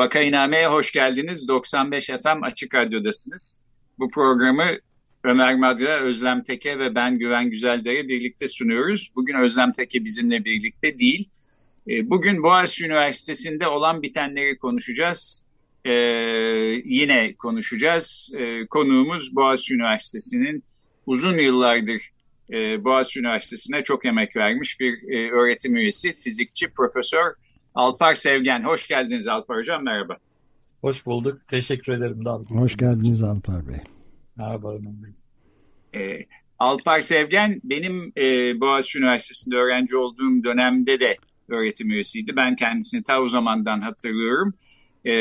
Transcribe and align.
Vakainame'ye 0.00 0.66
hoş 0.66 0.92
geldiniz. 0.92 1.48
95 1.48 2.06
FM 2.06 2.42
Açık 2.42 2.74
Radyo'dasınız. 2.74 3.60
Bu 3.98 4.10
programı 4.10 4.66
Ömer 5.24 5.56
Madra, 5.56 6.00
Özlem 6.00 6.44
Teke 6.44 6.78
ve 6.78 6.94
ben 6.94 7.18
Güven 7.18 7.50
Güzeldere 7.50 8.08
birlikte 8.08 8.48
sunuyoruz. 8.48 9.12
Bugün 9.16 9.34
Özlem 9.34 9.72
Teke 9.72 10.04
bizimle 10.04 10.44
birlikte 10.44 10.98
değil. 10.98 11.28
Ee, 11.88 12.10
bugün 12.10 12.42
Boğaziçi 12.42 12.84
Üniversitesi'nde 12.84 13.68
olan 13.68 14.02
bitenleri 14.02 14.58
konuşacağız. 14.58 15.46
Ee, 15.84 15.92
yine 16.84 17.34
konuşacağız. 17.34 18.32
Ee, 18.38 18.66
konuğumuz 18.66 19.36
Boğaziçi 19.36 19.74
Üniversitesi'nin 19.74 20.64
uzun 21.06 21.38
yıllardır 21.38 22.02
e, 22.52 22.84
Boğaziçi 22.84 23.20
Üniversitesi'ne 23.20 23.84
çok 23.84 24.04
emek 24.04 24.36
vermiş 24.36 24.80
bir 24.80 24.92
e, 25.12 25.30
öğretim 25.30 25.76
üyesi, 25.76 26.12
fizikçi, 26.12 26.68
profesör 26.68 27.34
Alpar 27.74 28.14
Sevgen. 28.14 28.64
Hoş 28.64 28.88
geldiniz 28.88 29.28
Alpar 29.28 29.56
Hocam, 29.56 29.84
merhaba. 29.84 30.16
Hoş 30.80 31.06
bulduk, 31.06 31.48
teşekkür 31.48 31.92
ederim. 31.92 32.24
Hoş 32.48 32.76
geldiniz 32.76 33.22
Alpar 33.22 33.68
Bey. 33.68 33.80
Merhaba 34.36 34.74
Ömer 34.74 34.92
Bey. 35.02 35.12
Ee, 35.94 36.26
Alpar 36.58 37.00
Sevgen 37.00 37.60
benim 37.64 38.12
e, 38.16 38.60
Boğaziçi 38.60 38.98
Üniversitesi'nde 38.98 39.56
öğrenci 39.56 39.96
olduğum 39.96 40.44
dönemde 40.44 41.00
de 41.00 41.16
öğretim 41.48 41.90
üyesiydi. 41.90 42.36
Ben 42.36 42.56
kendisini 42.56 43.02
ta 43.02 43.22
o 43.22 43.28
zamandan 43.28 43.80
hatırlıyorum. 43.80 44.54
E, 45.04 45.14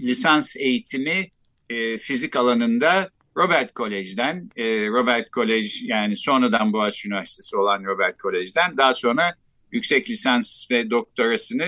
lisans 0.00 0.56
eğitimi 0.56 1.26
e, 1.70 1.96
fizik 1.96 2.36
alanında 2.36 3.10
Robert 3.36 3.76
College'den, 3.76 4.50
e, 4.56 4.64
Robert 4.88 5.32
College 5.32 5.68
yani 5.82 6.16
sonradan 6.16 6.72
Boğaziçi 6.72 7.08
Üniversitesi 7.08 7.56
olan 7.56 7.84
Robert 7.84 8.18
College'den 8.18 8.76
daha 8.76 8.94
sonra 8.94 9.34
yüksek 9.72 10.10
lisans 10.10 10.70
ve 10.70 10.90
doktorasını 10.90 11.66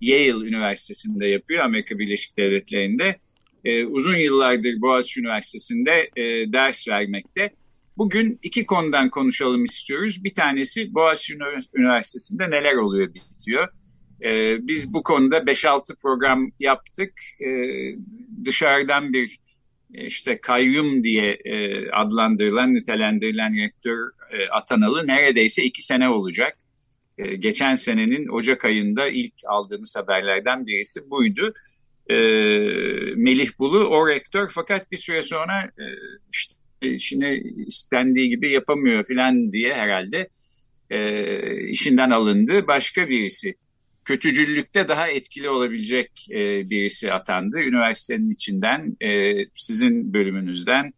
Yale 0.00 0.46
Üniversitesi'nde 0.48 1.26
yapıyor 1.26 1.64
Amerika 1.64 1.98
Birleşik 1.98 2.38
Devletleri'nde. 2.38 3.16
E, 3.64 3.84
uzun 3.84 4.16
yıllardır 4.16 4.80
Boğaziçi 4.80 5.20
Üniversitesi'nde 5.20 6.10
e, 6.16 6.52
ders 6.52 6.88
vermekte. 6.88 7.50
Bugün 7.96 8.38
iki 8.42 8.66
konudan 8.66 9.10
konuşalım 9.10 9.64
istiyoruz. 9.64 10.24
Bir 10.24 10.34
tanesi 10.34 10.94
Boğaziçi 10.94 11.34
Üniversitesi'nde 11.74 12.50
neler 12.50 12.74
oluyor 12.74 13.14
bitiyor. 13.14 13.68
E, 14.24 14.58
biz 14.66 14.92
bu 14.92 15.02
konuda 15.02 15.38
5-6 15.38 16.02
program 16.02 16.50
yaptık. 16.58 17.12
E, 17.40 17.48
dışarıdan 18.44 19.12
bir 19.12 19.38
işte 19.90 20.40
kayyum 20.40 21.04
diye 21.04 21.38
e, 21.44 21.90
adlandırılan, 21.90 22.74
nitelendirilen 22.74 23.56
rektör 23.56 24.10
e, 24.30 24.48
atanalı 24.48 25.06
neredeyse 25.06 25.64
iki 25.64 25.82
sene 25.82 26.08
olacak. 26.08 26.56
E, 27.24 27.36
geçen 27.36 27.74
senenin 27.74 28.28
Ocak 28.28 28.64
ayında 28.64 29.08
ilk 29.08 29.34
aldığımız 29.46 29.96
haberlerden 29.96 30.66
birisi 30.66 31.00
buydu. 31.10 31.54
E, 32.10 32.16
Melih 33.16 33.48
Bulu 33.58 33.84
o 33.84 34.08
rektör 34.08 34.50
fakat 34.54 34.92
bir 34.92 34.96
süre 34.96 35.22
sonra 35.22 35.62
e, 35.64 35.84
işte 36.32 36.54
işini 36.82 37.42
istendiği 37.66 38.28
gibi 38.28 38.50
yapamıyor 38.50 39.04
filan 39.04 39.52
diye 39.52 39.74
herhalde 39.74 40.28
e, 40.90 41.68
işinden 41.68 42.10
alındı. 42.10 42.66
Başka 42.66 43.08
birisi 43.08 43.54
kötücüllükte 44.04 44.88
daha 44.88 45.08
etkili 45.08 45.48
olabilecek 45.48 46.26
e, 46.30 46.70
birisi 46.70 47.12
atandı. 47.12 47.60
Üniversitenin 47.60 48.30
içinden 48.30 48.96
e, 49.00 49.34
sizin 49.54 50.12
bölümünüzden 50.14 50.92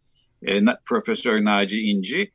Profesör 0.85 1.45
Naci 1.45 1.81
İnci. 1.81 2.29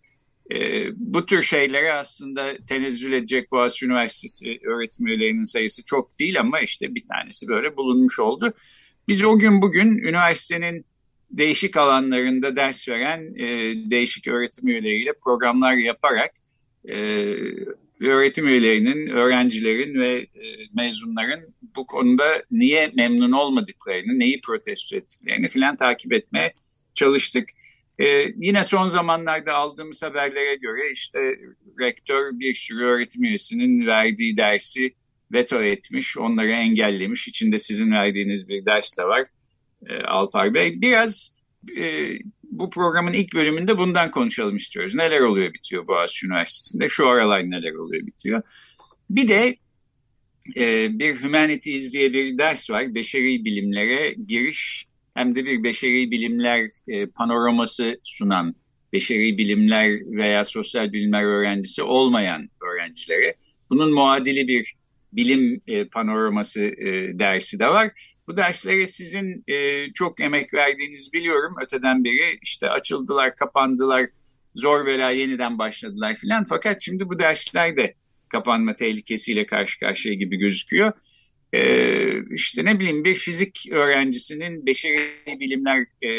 E, 0.55 0.87
bu 0.97 1.27
tür 1.27 1.43
şeylere 1.43 1.93
aslında 1.93 2.57
tenezzül 2.69 3.13
edecek 3.13 3.53
Boğaziçi 3.53 3.87
Üniversitesi 3.87 4.59
öğretim 4.67 5.07
üyelerinin 5.07 5.43
sayısı 5.43 5.85
çok 5.85 6.19
değil 6.19 6.41
ama 6.41 6.61
işte 6.61 6.95
bir 6.95 7.03
tanesi 7.15 7.49
böyle 7.49 7.77
bulunmuş 7.77 8.19
oldu. 8.19 8.53
Biz 9.09 9.25
o 9.25 9.39
gün 9.39 9.63
bugün 9.63 9.99
üniversitenin 9.99 10.85
değişik 11.31 11.77
alanlarında 11.77 12.57
ders 12.57 12.89
veren 12.89 13.35
e, 13.35 13.47
değişik 13.91 14.29
öğretim 14.29 14.69
üyeleriyle 14.69 15.13
programlar 15.25 15.75
yaparak 15.75 16.31
e, 16.89 16.97
öğretim 18.01 18.49
üyelerinin, 18.49 19.09
öğrencilerin 19.09 20.01
ve 20.01 20.11
e, 20.19 20.45
mezunların 20.75 21.41
bu 21.77 21.87
konuda 21.87 22.43
niye 22.51 22.93
memnun 22.95 23.33
olmadıklarını, 23.33 24.19
neyi 24.19 24.41
protesto 24.41 24.97
ettiklerini 24.97 25.49
filan 25.49 25.77
takip 25.77 26.13
etmeye 26.13 26.53
çalıştık. 26.95 27.49
Ee, 28.01 28.33
yine 28.37 28.65
son 28.65 28.87
zamanlarda 28.87 29.55
aldığımız 29.55 30.03
haberlere 30.03 30.57
göre 30.57 30.91
işte 30.93 31.19
rektör 31.81 32.31
bir 32.33 32.55
sürü 32.55 32.85
öğretim 32.85 33.25
üyesinin 33.25 33.87
verdiği 33.87 34.37
dersi 34.37 34.95
veto 35.33 35.63
etmiş, 35.63 36.19
onları 36.19 36.51
engellemiş. 36.51 37.29
İçinde 37.29 37.59
sizin 37.59 37.93
verdiğiniz 37.93 38.49
bir 38.49 38.65
ders 38.67 38.99
de 38.99 39.05
var 39.05 39.27
e, 39.87 40.03
Alpar 40.03 40.55
Bey. 40.55 40.81
Biraz 40.81 41.41
e, 41.79 42.09
bu 42.43 42.71
programın 42.71 43.13
ilk 43.13 43.35
bölümünde 43.35 43.79
bundan 43.79 44.11
konuşalım 44.11 44.57
istiyoruz. 44.57 44.95
Neler 44.95 45.21
oluyor 45.21 45.55
bitiyor 45.55 45.87
Boğaziçi 45.87 46.27
Üniversitesi'nde, 46.27 46.89
şu 46.89 47.09
aralar 47.09 47.51
neler 47.51 47.73
oluyor 47.73 48.07
bitiyor. 48.07 48.43
Bir 49.11 49.29
de 49.29 49.57
e, 50.57 50.99
bir 50.99 51.17
Humanities 51.17 51.93
diye 51.93 52.13
bir 52.13 52.39
ders 52.39 52.71
var. 52.71 52.95
Beşeri 52.95 53.45
bilimlere 53.45 54.15
giriş 54.27 54.87
hem 55.15 55.35
de 55.35 55.45
bir 55.45 55.63
beşeri 55.63 56.11
bilimler 56.11 56.71
e, 56.89 57.07
panoraması 57.07 58.01
sunan, 58.03 58.55
beşeri 58.93 59.39
bilimler 59.39 59.91
veya 60.07 60.45
sosyal 60.45 60.93
bilimler 60.93 61.23
öğrencisi 61.23 61.83
olmayan 61.83 62.49
öğrencilere. 62.63 63.35
Bunun 63.71 63.95
muadili 63.95 64.49
bir 64.49 64.75
bilim 65.13 65.61
e, 65.67 65.85
panoraması 65.85 66.61
e, 66.61 67.19
dersi 67.19 67.59
de 67.59 67.69
var. 67.69 67.91
Bu 68.29 68.37
derslere 68.37 68.87
sizin 68.87 69.45
e, 69.49 69.87
çok 69.93 70.21
emek 70.21 70.55
verdiğinizi 70.55 71.13
biliyorum. 71.13 71.55
Öteden 71.63 72.05
beri 72.05 72.39
işte 72.43 72.71
açıldılar, 72.71 73.37
kapandılar, 73.37 74.07
zor 74.55 74.87
bela 74.87 75.11
yeniden 75.11 75.59
başladılar 75.59 76.17
filan. 76.17 76.45
Fakat 76.45 76.83
şimdi 76.83 77.09
bu 77.09 77.19
dersler 77.19 77.77
de 77.77 77.95
kapanma 78.29 78.77
tehlikesiyle 78.77 79.47
karşı 79.47 79.81
karşıya 79.81 80.15
gibi 80.15 80.37
gözüküyor. 80.37 80.93
Ee, 81.53 82.35
işte 82.35 82.65
ne 82.65 82.81
bileyim 82.81 83.05
bir 83.05 83.15
fizik 83.15 83.67
öğrencisinin 83.71 84.67
beşeri 84.67 85.41
bilimler 85.41 85.81
e, 85.81 86.11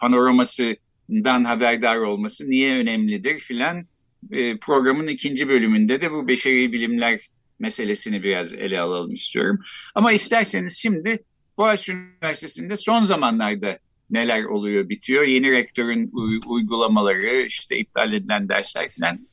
panoramasından 0.00 1.44
haberdar 1.44 1.96
olması 1.96 2.50
niye 2.50 2.74
önemlidir 2.74 3.40
filan. 3.40 3.86
E, 4.30 4.56
programın 4.56 5.06
ikinci 5.06 5.48
bölümünde 5.48 6.00
de 6.00 6.12
bu 6.12 6.28
beşeri 6.28 6.72
bilimler 6.72 7.20
meselesini 7.58 8.22
biraz 8.22 8.54
ele 8.54 8.80
alalım 8.80 9.12
istiyorum. 9.12 9.58
Ama 9.94 10.12
isterseniz 10.12 10.78
şimdi 10.78 11.24
Boğaziçi 11.56 11.92
Üniversitesi'nde 11.92 12.76
son 12.76 13.02
zamanlarda 13.02 13.78
neler 14.10 14.44
oluyor 14.44 14.88
bitiyor. 14.88 15.24
Yeni 15.24 15.52
rektörün 15.52 16.10
uygulamaları, 16.48 17.42
işte 17.42 17.78
iptal 17.78 18.12
edilen 18.12 18.48
dersler 18.48 18.88
falan. 18.88 19.28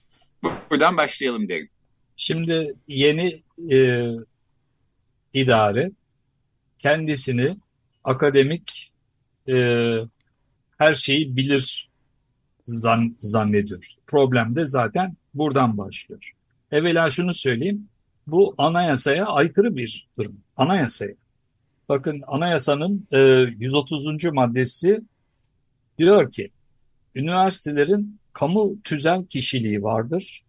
Buradan 0.72 0.98
başlayalım 0.98 1.50
derim. 1.50 1.70
Şimdi 2.18 2.74
yeni 2.88 3.44
e, 3.72 4.08
idare 5.34 5.92
kendisini 6.80 7.58
akademik 8.04 8.92
e, 9.48 9.56
her 10.78 10.94
şeyi 10.94 11.36
bilir 11.36 11.90
zan, 12.68 13.18
zannediyor. 13.20 13.94
Problem 14.08 14.56
de 14.56 14.66
zaten 14.66 15.18
buradan 15.34 15.78
başlıyor. 15.78 16.32
Evvela 16.72 17.10
şunu 17.10 17.34
söyleyeyim. 17.34 17.90
Bu 18.28 18.56
anayasaya 18.58 19.26
aykırı 19.26 19.76
bir 19.76 20.08
durum. 20.18 20.38
Anayasaya. 20.58 21.14
Bakın 21.90 22.24
anayasanın 22.28 23.08
e, 23.12 23.20
130. 23.20 24.26
maddesi 24.26 25.02
diyor 25.98 26.32
ki 26.32 26.52
üniversitelerin 27.16 28.20
kamu 28.34 28.82
tüzel 28.84 29.26
kişiliği 29.26 29.84
vardır 29.84 30.44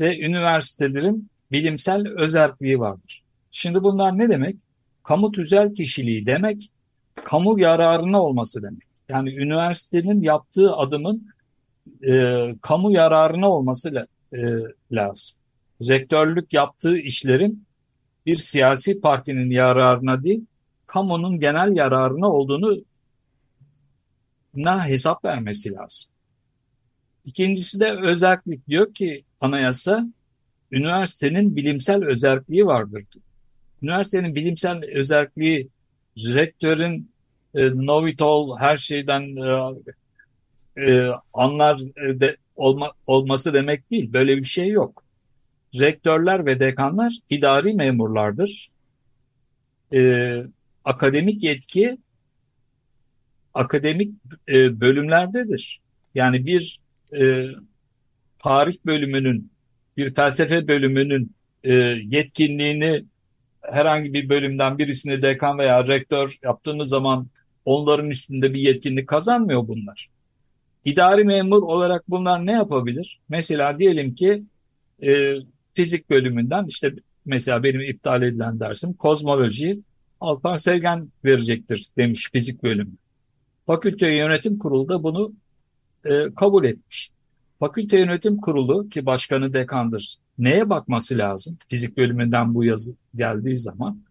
ve 0.00 0.18
üniversitelerin 0.18 1.30
bilimsel 1.52 2.08
özerkliği 2.08 2.80
vardır. 2.80 3.22
Şimdi 3.50 3.82
bunlar 3.82 4.18
ne 4.18 4.28
demek? 4.28 4.56
Kamu 5.02 5.32
tüzel 5.32 5.74
kişiliği 5.74 6.26
demek, 6.26 6.70
kamu 7.14 7.60
yararına 7.60 8.22
olması 8.22 8.62
demek. 8.62 8.82
Yani 9.08 9.30
üniversitenin 9.36 10.22
yaptığı 10.22 10.72
adımın 10.72 11.28
e, 12.02 12.36
kamu 12.62 12.92
yararına 12.92 13.50
olması 13.50 14.06
e, 14.32 14.38
lazım. 14.92 15.38
Rektörlük 15.88 16.52
yaptığı 16.52 16.98
işlerin 16.98 17.66
bir 18.26 18.36
siyasi 18.36 19.00
partinin 19.00 19.50
yararına 19.50 20.22
değil, 20.22 20.44
kamunun 20.86 21.40
genel 21.40 21.76
yararına 21.76 22.32
olduğunu 22.32 22.84
na 24.54 24.86
hesap 24.86 25.24
vermesi 25.24 25.72
lazım. 25.72 26.10
İkincisi 27.24 27.80
de 27.80 27.92
özellik 27.92 28.68
diyor 28.68 28.94
ki 28.94 29.24
anayasa 29.40 30.06
üniversitenin 30.72 31.56
bilimsel 31.56 32.04
özelliği 32.04 32.66
vardır. 32.66 33.04
Üniversitenin 33.82 34.34
bilimsel 34.34 34.84
özelliği 34.94 35.68
rektörün 36.16 37.10
e, 37.54 37.70
know 37.70 38.12
her 38.58 38.76
şeyden 38.76 39.36
e, 39.36 40.86
e, 40.86 41.10
anlar 41.32 41.80
e, 41.96 42.20
de, 42.20 42.36
olma, 42.56 42.92
olması 43.06 43.54
demek 43.54 43.90
değil. 43.90 44.12
Böyle 44.12 44.36
bir 44.36 44.44
şey 44.44 44.68
yok. 44.68 45.04
Rektörler 45.74 46.46
ve 46.46 46.60
dekanlar 46.60 47.18
idari 47.30 47.74
memurlardır. 47.74 48.70
E, 49.92 50.32
akademik 50.84 51.42
yetki 51.42 51.98
akademik 53.54 54.14
e, 54.48 54.80
bölümlerdedir. 54.80 55.80
Yani 56.14 56.46
bir 56.46 56.80
e, 57.20 57.46
tarih 58.38 58.76
bölümünün, 58.86 59.50
bir 59.96 60.14
felsefe 60.14 60.68
bölümünün 60.68 61.32
e, 61.64 61.74
yetkinliğini 62.10 63.04
herhangi 63.62 64.12
bir 64.12 64.28
bölümden 64.28 64.78
birisini 64.78 65.22
dekan 65.22 65.58
veya 65.58 65.86
rektör 65.86 66.36
yaptığınız 66.42 66.88
zaman 66.88 67.26
onların 67.64 68.10
üstünde 68.10 68.54
bir 68.54 68.60
yetkinlik 68.60 69.08
kazanmıyor 69.08 69.68
bunlar. 69.68 70.08
İdari 70.84 71.24
memur 71.24 71.62
olarak 71.62 72.10
bunlar 72.10 72.46
ne 72.46 72.52
yapabilir? 72.52 73.20
Mesela 73.28 73.78
diyelim 73.78 74.14
ki 74.14 74.42
e, 75.02 75.34
fizik 75.72 76.10
bölümünden 76.10 76.64
işte 76.66 76.92
mesela 77.24 77.62
benim 77.62 77.80
iptal 77.80 78.22
edilen 78.22 78.60
dersim 78.60 78.92
kozmoloji 78.92 79.80
Alpar 80.20 80.56
Sevgen 80.56 81.08
verecektir 81.24 81.86
demiş 81.96 82.30
fizik 82.32 82.62
bölümü. 82.62 82.92
Fakülte 83.66 84.14
Yönetim 84.14 84.58
Kurulu 84.58 84.88
da 84.88 85.02
bunu 85.02 85.32
e, 86.04 86.34
kabul 86.36 86.64
etmiş. 86.64 87.10
Fakülte 87.60 87.98
Yönetim 87.98 88.36
Kurulu 88.36 88.88
ki 88.88 89.06
başkanı 89.06 89.52
dekandır. 89.52 90.16
Neye 90.38 90.70
bakması 90.70 91.18
lazım? 91.18 91.58
Fizik 91.68 91.96
bölümünden 91.96 92.54
bu 92.54 92.64
yazı 92.64 92.94
geldiği 93.14 93.58
zaman. 93.58 94.02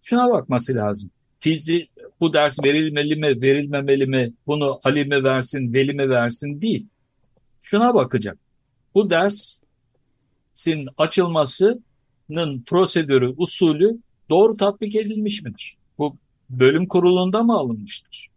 Şuna 0.00 0.30
bakması 0.30 0.74
lazım. 0.74 1.10
Fizik 1.40 1.90
bu 2.20 2.32
ders 2.32 2.64
verilmeli 2.64 3.16
mi, 3.16 3.42
verilmemeli 3.42 4.06
mi, 4.06 4.32
bunu 4.46 4.78
Ali 4.84 5.04
mi 5.04 5.24
versin, 5.24 5.72
Veli 5.72 5.94
mi 5.94 6.10
versin 6.10 6.60
değil. 6.60 6.86
Şuna 7.62 7.94
bakacak. 7.94 8.38
Bu 8.94 9.10
dersin 9.10 10.88
açılmasının 10.98 12.62
prosedürü, 12.66 13.34
usulü 13.36 13.98
doğru 14.30 14.56
tatbik 14.56 14.96
edilmiş 14.96 15.42
midir? 15.42 15.76
Bu 15.98 16.16
bölüm 16.50 16.88
kurulunda 16.88 17.42
mı 17.42 17.52
alınmıştır? 17.52 18.28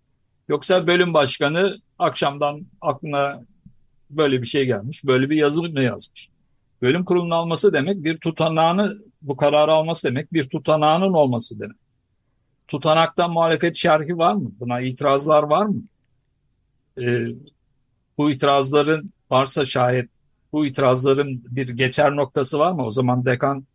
Yoksa 0.50 0.88
bölüm 0.88 1.14
başkanı 1.14 1.78
akşamdan 2.00 2.66
aklına 2.82 3.44
böyle 4.10 4.42
bir 4.42 4.48
şey 4.48 4.66
gelmiş, 4.66 5.06
böyle 5.06 5.30
bir 5.30 5.36
yazı 5.36 5.64
mı 5.64 5.82
yazmış? 5.82 6.30
Bölüm 6.82 7.06
kurulunun 7.06 7.32
alması 7.32 7.74
demek 7.74 8.04
bir 8.04 8.18
tutanağını, 8.18 8.98
bu 9.22 9.38
kararı 9.38 9.72
alması 9.72 10.08
demek 10.08 10.34
bir 10.34 10.50
tutanağının 10.50 11.14
olması 11.14 11.60
demek. 11.60 11.78
Tutanakta 12.68 13.28
muhalefet 13.28 13.76
şerhi 13.76 14.18
var 14.18 14.34
mı? 14.34 14.52
Buna 14.60 14.82
itirazlar 14.82 15.44
var 15.44 15.66
mı? 15.66 15.84
Ee, 17.02 17.26
bu 18.18 18.32
itirazların 18.32 19.14
varsa 19.32 19.66
şayet 19.66 20.10
bu 20.52 20.66
itirazların 20.66 21.44
bir 21.46 21.70
geçer 21.70 22.16
noktası 22.16 22.60
var 22.60 22.72
mı? 22.72 22.86
O 22.86 22.90
zaman 22.90 23.26
dekan 23.26 23.66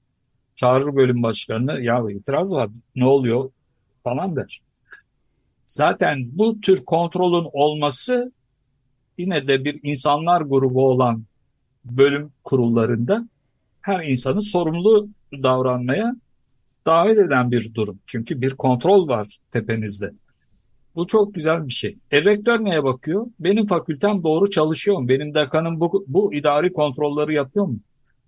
çağırır 0.55 0.97
bölüm 0.97 1.23
başkanını 1.23 1.81
ya 1.81 2.11
itiraz 2.11 2.55
var 2.55 2.71
ne 2.97 3.05
oluyor 3.05 3.51
falan 4.05 4.37
der. 4.37 4.63
Zaten 5.67 6.29
bu 6.33 6.61
tür 6.61 6.85
kontrolün 6.85 7.49
olması 7.53 8.33
yine 9.19 9.49
de 9.49 9.65
bir 9.65 9.81
insanlar 9.83 10.41
grubu 10.41 10.89
olan 10.89 11.25
bölüm 11.85 12.33
kurullarında 12.45 13.29
her 13.81 14.05
insanı 14.05 14.43
sorumlu 14.43 15.09
davranmaya 15.33 16.17
davet 16.87 17.19
eden 17.19 17.51
bir 17.51 17.75
durum. 17.75 17.99
Çünkü 18.07 18.41
bir 18.41 18.51
kontrol 18.51 19.09
var 19.09 19.39
tepenizde. 19.53 20.13
Bu 20.95 21.07
çok 21.07 21.35
güzel 21.35 21.67
bir 21.67 21.73
şey. 21.73 21.97
E 22.11 22.25
rektör 22.25 22.65
neye 22.65 22.85
bakıyor? 22.85 23.27
Benim 23.41 23.67
fakültem 23.67 24.23
doğru 24.23 24.51
çalışıyor 24.51 24.99
mu? 24.99 25.09
Benim 25.09 25.35
dekanım 25.35 25.81
bu, 25.81 26.05
bu 26.09 26.35
idari 26.35 26.73
kontrolleri 26.73 27.35
yapıyor 27.35 27.67
mu? 27.67 27.79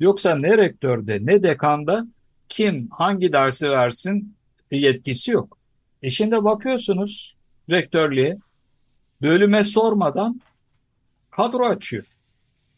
Yoksa 0.00 0.36
ne 0.36 0.58
rektörde 0.58 1.18
ne 1.22 1.42
dekanda 1.42 2.06
kim 2.48 2.88
hangi 2.90 3.32
dersi 3.32 3.70
versin 3.70 4.34
yetkisi 4.70 5.30
yok. 5.30 5.58
E 6.02 6.10
şimdi 6.10 6.44
bakıyorsunuz 6.44 7.36
rektörlüğe 7.70 8.38
bölüme 9.22 9.64
sormadan 9.64 10.40
kadro 11.36 11.66
açıyor. 11.66 12.04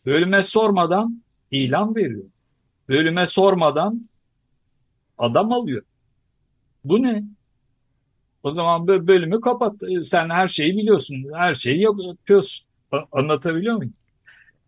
Bölüme 0.07 0.43
sormadan 0.43 1.23
ilan 1.51 1.97
veriyor. 1.97 2.25
Bölüme 2.89 3.27
sormadan 3.27 4.09
adam 5.19 5.53
alıyor. 5.53 5.83
Bu 6.85 7.03
ne? 7.03 7.25
O 8.43 8.51
zaman 8.51 8.87
bölümü 8.87 9.41
kapat. 9.41 9.83
E, 9.83 10.03
sen 10.03 10.29
her 10.29 10.49
şeyi 10.49 10.77
biliyorsun. 10.77 11.27
Her 11.35 11.55
şeyi 11.55 11.81
yapıyorsun. 11.81 12.67
Anlatabiliyor 13.13 13.77
muyum? 13.77 13.93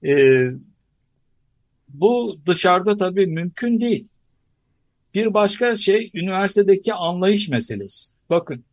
Ee, 0.05 0.50
bu 1.88 2.38
dışarıda 2.46 2.96
tabii 2.96 3.26
mümkün 3.26 3.81
değil. 3.81 4.06
Bir 5.14 5.34
başka 5.34 5.76
şey 5.76 6.11
üniversitedeki 6.14 6.94
anlayış 6.94 7.49
meselesi. 7.49 8.12
Bakın 8.31 8.64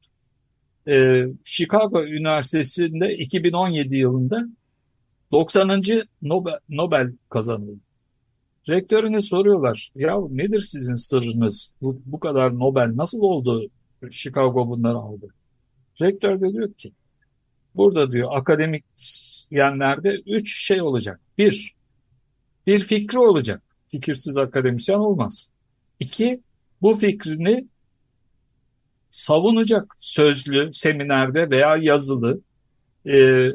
e, 0.88 1.25
Chicago 1.44 2.03
Üniversitesi'nde 2.03 3.18
2017 3.18 3.95
yılında 3.95 4.47
90. 5.35 5.81
Nobel, 6.21 6.59
Nobel 6.69 7.13
kazanıldı. 7.29 7.83
Rektörüne 8.69 9.21
soruyorlar. 9.21 9.91
Ya 9.95 10.15
nedir 10.29 10.59
sizin 10.59 10.95
sırrınız? 10.95 11.73
Bu, 11.81 12.01
bu 12.06 12.19
kadar 12.19 12.59
Nobel 12.59 12.92
nasıl 12.95 13.21
oldu? 13.21 13.69
Chicago 14.11 14.68
bunları 14.68 14.97
aldı. 14.97 15.27
Rektör 16.01 16.42
de 16.42 16.54
diyor 16.54 16.73
ki 16.73 16.92
burada 17.75 18.11
diyor 18.11 18.30
akademik 18.31 18.85
yenlerde 19.51 20.21
üç 20.25 20.65
şey 20.65 20.81
olacak. 20.81 21.19
Bir, 21.37 21.75
bir 22.68 22.80
fikri 22.80 23.19
olacak. 23.19 23.63
Fikirsiz 23.92 24.37
akademisyen 24.37 24.97
olmaz. 24.97 25.49
İki, 25.99 26.42
bu 26.81 26.94
fikrini 26.94 27.68
savunacak 29.09 29.95
sözlü, 29.97 30.73
seminerde 30.73 31.49
veya 31.49 31.77
yazılı. 31.77 32.42
E, 33.07 33.49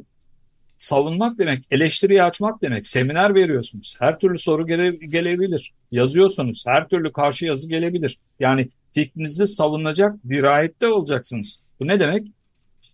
savunmak 0.81 1.39
demek, 1.39 1.65
eleştiriyi 1.71 2.23
açmak 2.23 2.63
demek. 2.63 2.87
Seminer 2.87 3.35
veriyorsunuz. 3.35 3.97
Her 3.99 4.19
türlü 4.19 4.39
soru 4.39 4.67
gele, 4.67 4.91
gelebilir. 4.91 5.73
Yazıyorsunuz. 5.91 6.65
Her 6.67 6.89
türlü 6.89 7.13
karşı 7.13 7.47
yazı 7.47 7.69
gelebilir. 7.69 8.19
Yani 8.41 8.69
fikrinizi 8.93 9.47
savunacak 9.47 10.17
dirayette 10.29 10.87
olacaksınız. 10.87 11.63
Bu 11.81 11.87
ne 11.87 12.01
demek? 12.01 12.27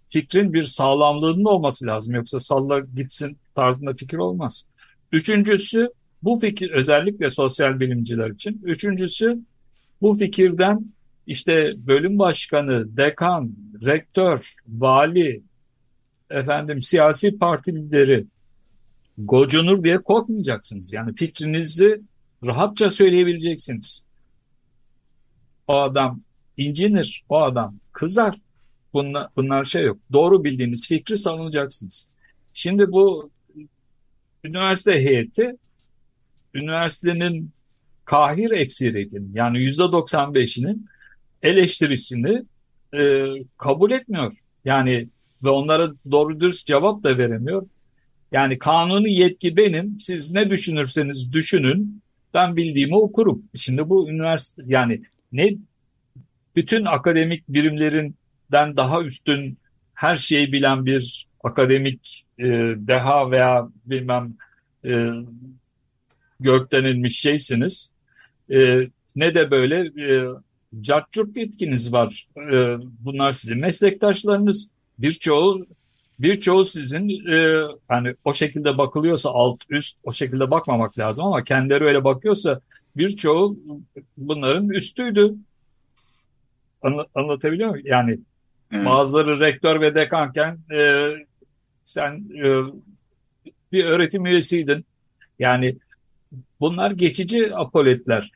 Fikrin 0.08 0.52
bir 0.52 0.62
sağlamlığının 0.62 1.44
olması 1.44 1.86
lazım. 1.86 2.14
Yoksa 2.14 2.40
salla 2.40 2.78
gitsin 2.78 3.38
tarzında 3.54 3.94
fikir 3.94 4.18
olmaz. 4.18 4.64
Üçüncüsü 5.12 5.90
bu 6.22 6.38
fikir 6.38 6.70
özellikle 6.70 7.30
sosyal 7.30 7.80
bilimciler 7.80 8.30
için. 8.30 8.60
Üçüncüsü 8.64 9.38
bu 10.02 10.14
fikirden 10.14 10.86
işte 11.26 11.74
bölüm 11.76 12.18
başkanı, 12.18 12.96
dekan, 12.96 13.56
rektör, 13.84 14.54
vali, 14.68 15.42
efendim 16.30 16.82
siyasi 16.82 17.38
parti 17.38 17.74
lideri 17.74 18.26
gocunur 19.18 19.84
diye 19.84 19.98
korkmayacaksınız. 19.98 20.92
Yani 20.92 21.14
fikrinizi 21.14 22.00
rahatça 22.44 22.90
söyleyebileceksiniz. 22.90 24.06
O 25.68 25.80
adam 25.80 26.20
incinir, 26.56 27.24
o 27.28 27.42
adam 27.42 27.76
kızar. 27.92 28.38
Bunlar, 28.92 29.28
bunlar 29.36 29.64
şey 29.64 29.84
yok. 29.84 29.98
Doğru 30.12 30.44
bildiğiniz 30.44 30.88
fikri 30.88 31.18
savunacaksınız. 31.18 32.08
Şimdi 32.52 32.92
bu 32.92 33.30
üniversite 34.44 34.92
heyeti 34.92 35.56
üniversitenin 36.54 37.50
kahir 38.04 38.50
ekseriyetinin 38.50 39.30
yani 39.34 39.62
yüzde 39.62 39.82
95'inin 39.82 40.86
eleştirisini 41.42 42.42
e, 42.94 43.32
kabul 43.58 43.90
etmiyor. 43.90 44.40
Yani 44.64 45.08
ve 45.42 45.48
onlara 45.48 45.92
doğru 46.10 46.40
dürüst 46.40 46.66
cevap 46.66 47.02
da 47.02 47.18
veremiyor. 47.18 47.66
Yani 48.32 48.58
kanuni 48.58 49.14
yetki 49.14 49.56
benim. 49.56 50.00
Siz 50.00 50.32
ne 50.32 50.50
düşünürseniz 50.50 51.32
düşünün. 51.32 52.02
Ben 52.34 52.56
bildiğimi 52.56 52.96
okurum. 52.96 53.42
Şimdi 53.54 53.88
bu 53.88 54.10
üniversite 54.10 54.62
yani 54.66 55.02
ne 55.32 55.50
bütün 56.56 56.84
akademik 56.84 57.48
birimlerinden 57.48 58.76
daha 58.76 59.02
üstün 59.02 59.58
her 59.94 60.16
şeyi 60.16 60.52
bilen 60.52 60.86
bir 60.86 61.26
akademik 61.44 62.26
e, 62.38 62.44
deha 62.76 63.30
veya 63.30 63.68
bilmem 63.84 64.34
e, 64.84 65.08
gökten 66.40 67.06
şeysiniz. 67.06 67.92
E, 68.50 68.86
ne 69.16 69.34
de 69.34 69.50
böyle 69.50 69.76
e, 70.10 70.26
cartçurt 70.80 71.36
yetkiniz 71.36 71.92
var. 71.92 72.28
E, 72.36 72.76
bunlar 73.00 73.32
sizin 73.32 73.58
meslektaşlarınız. 73.58 74.70
Birçoğu 74.98 75.66
birçoğu 76.18 76.64
sizin 76.64 77.08
e, 77.08 77.60
hani 77.88 78.14
o 78.24 78.32
şekilde 78.32 78.78
bakılıyorsa 78.78 79.30
alt 79.30 79.60
üst 79.68 79.96
o 80.04 80.12
şekilde 80.12 80.50
bakmamak 80.50 80.98
lazım 80.98 81.26
ama 81.26 81.44
kendileri 81.44 81.84
öyle 81.84 82.04
bakıyorsa 82.04 82.60
birçoğu 82.96 83.58
bunların 84.16 84.68
üstüydü. 84.68 85.34
Anla, 86.82 87.06
anlatabiliyor 87.14 87.70
muyum? 87.70 87.86
Yani 87.88 88.18
evet. 88.72 88.86
bazıları 88.86 89.40
rektör 89.40 89.80
ve 89.80 89.94
dekanken 89.94 90.58
e, 90.74 91.08
sen 91.84 92.28
e, 92.44 92.48
bir 93.72 93.84
öğretim 93.84 94.26
üyesiydin. 94.26 94.84
Yani 95.38 95.76
bunlar 96.60 96.90
geçici 96.90 97.56
apoletler. 97.56 98.30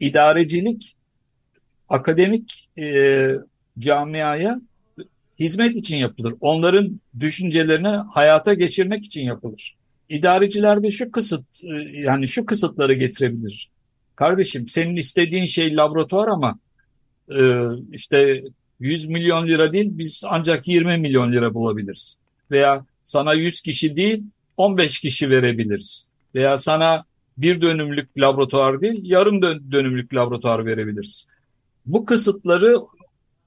İdarecilik 0.00 0.96
akademik 1.88 2.68
e, 2.78 3.28
camiaya 3.78 4.60
hizmet 5.38 5.76
için 5.76 5.96
yapılır. 5.96 6.34
Onların 6.40 7.00
düşüncelerini 7.20 7.88
hayata 7.88 8.54
geçirmek 8.54 9.04
için 9.04 9.24
yapılır. 9.24 9.76
İdareciler 10.08 10.82
de 10.82 10.90
şu 10.90 11.10
kısıt 11.10 11.44
e, 11.62 11.74
yani 11.92 12.28
şu 12.28 12.46
kısıtları 12.46 12.94
getirebilir. 12.94 13.70
Kardeşim 14.16 14.68
senin 14.68 14.96
istediğin 14.96 15.46
şey 15.46 15.76
laboratuvar 15.76 16.28
ama 16.28 16.58
e, 17.30 17.40
işte 17.92 18.42
100 18.80 19.08
milyon 19.08 19.48
lira 19.48 19.72
değil 19.72 19.90
biz 19.92 20.24
ancak 20.26 20.68
20 20.68 20.98
milyon 20.98 21.32
lira 21.32 21.54
bulabiliriz. 21.54 22.16
Veya 22.50 22.84
sana 23.04 23.34
100 23.34 23.60
kişi 23.60 23.96
değil 23.96 24.22
15 24.56 25.00
kişi 25.00 25.30
verebiliriz. 25.30 26.08
Veya 26.34 26.56
sana 26.56 27.04
bir 27.38 27.60
dönümlük 27.60 28.18
laboratuvar 28.18 28.80
değil 28.80 29.00
yarım 29.02 29.42
dönümlük 29.42 30.14
laboratuvar 30.14 30.66
verebiliriz. 30.66 31.26
Bu 31.86 32.04
kısıtları 32.04 32.74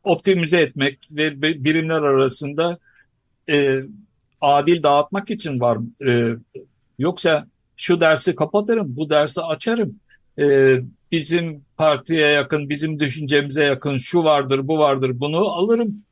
optimize 0.03 0.61
etmek 0.61 0.99
ve 1.11 1.41
birimler 1.41 2.01
arasında 2.01 2.77
e, 3.49 3.79
adil 4.41 4.83
dağıtmak 4.83 5.29
için 5.31 5.59
var. 5.59 5.77
E, 6.07 6.35
yoksa 6.99 7.47
şu 7.75 8.01
dersi 8.01 8.35
kapatırım, 8.35 8.95
bu 8.95 9.09
dersi 9.09 9.41
açarım. 9.41 9.99
E, 10.39 10.75
bizim 11.11 11.61
partiye 11.77 12.27
yakın, 12.27 12.69
bizim 12.69 12.99
düşüncemize 12.99 13.63
yakın 13.63 13.97
şu 13.97 14.23
vardır, 14.23 14.67
bu 14.67 14.79
vardır, 14.79 15.19
bunu 15.19 15.37
alırım. 15.37 16.03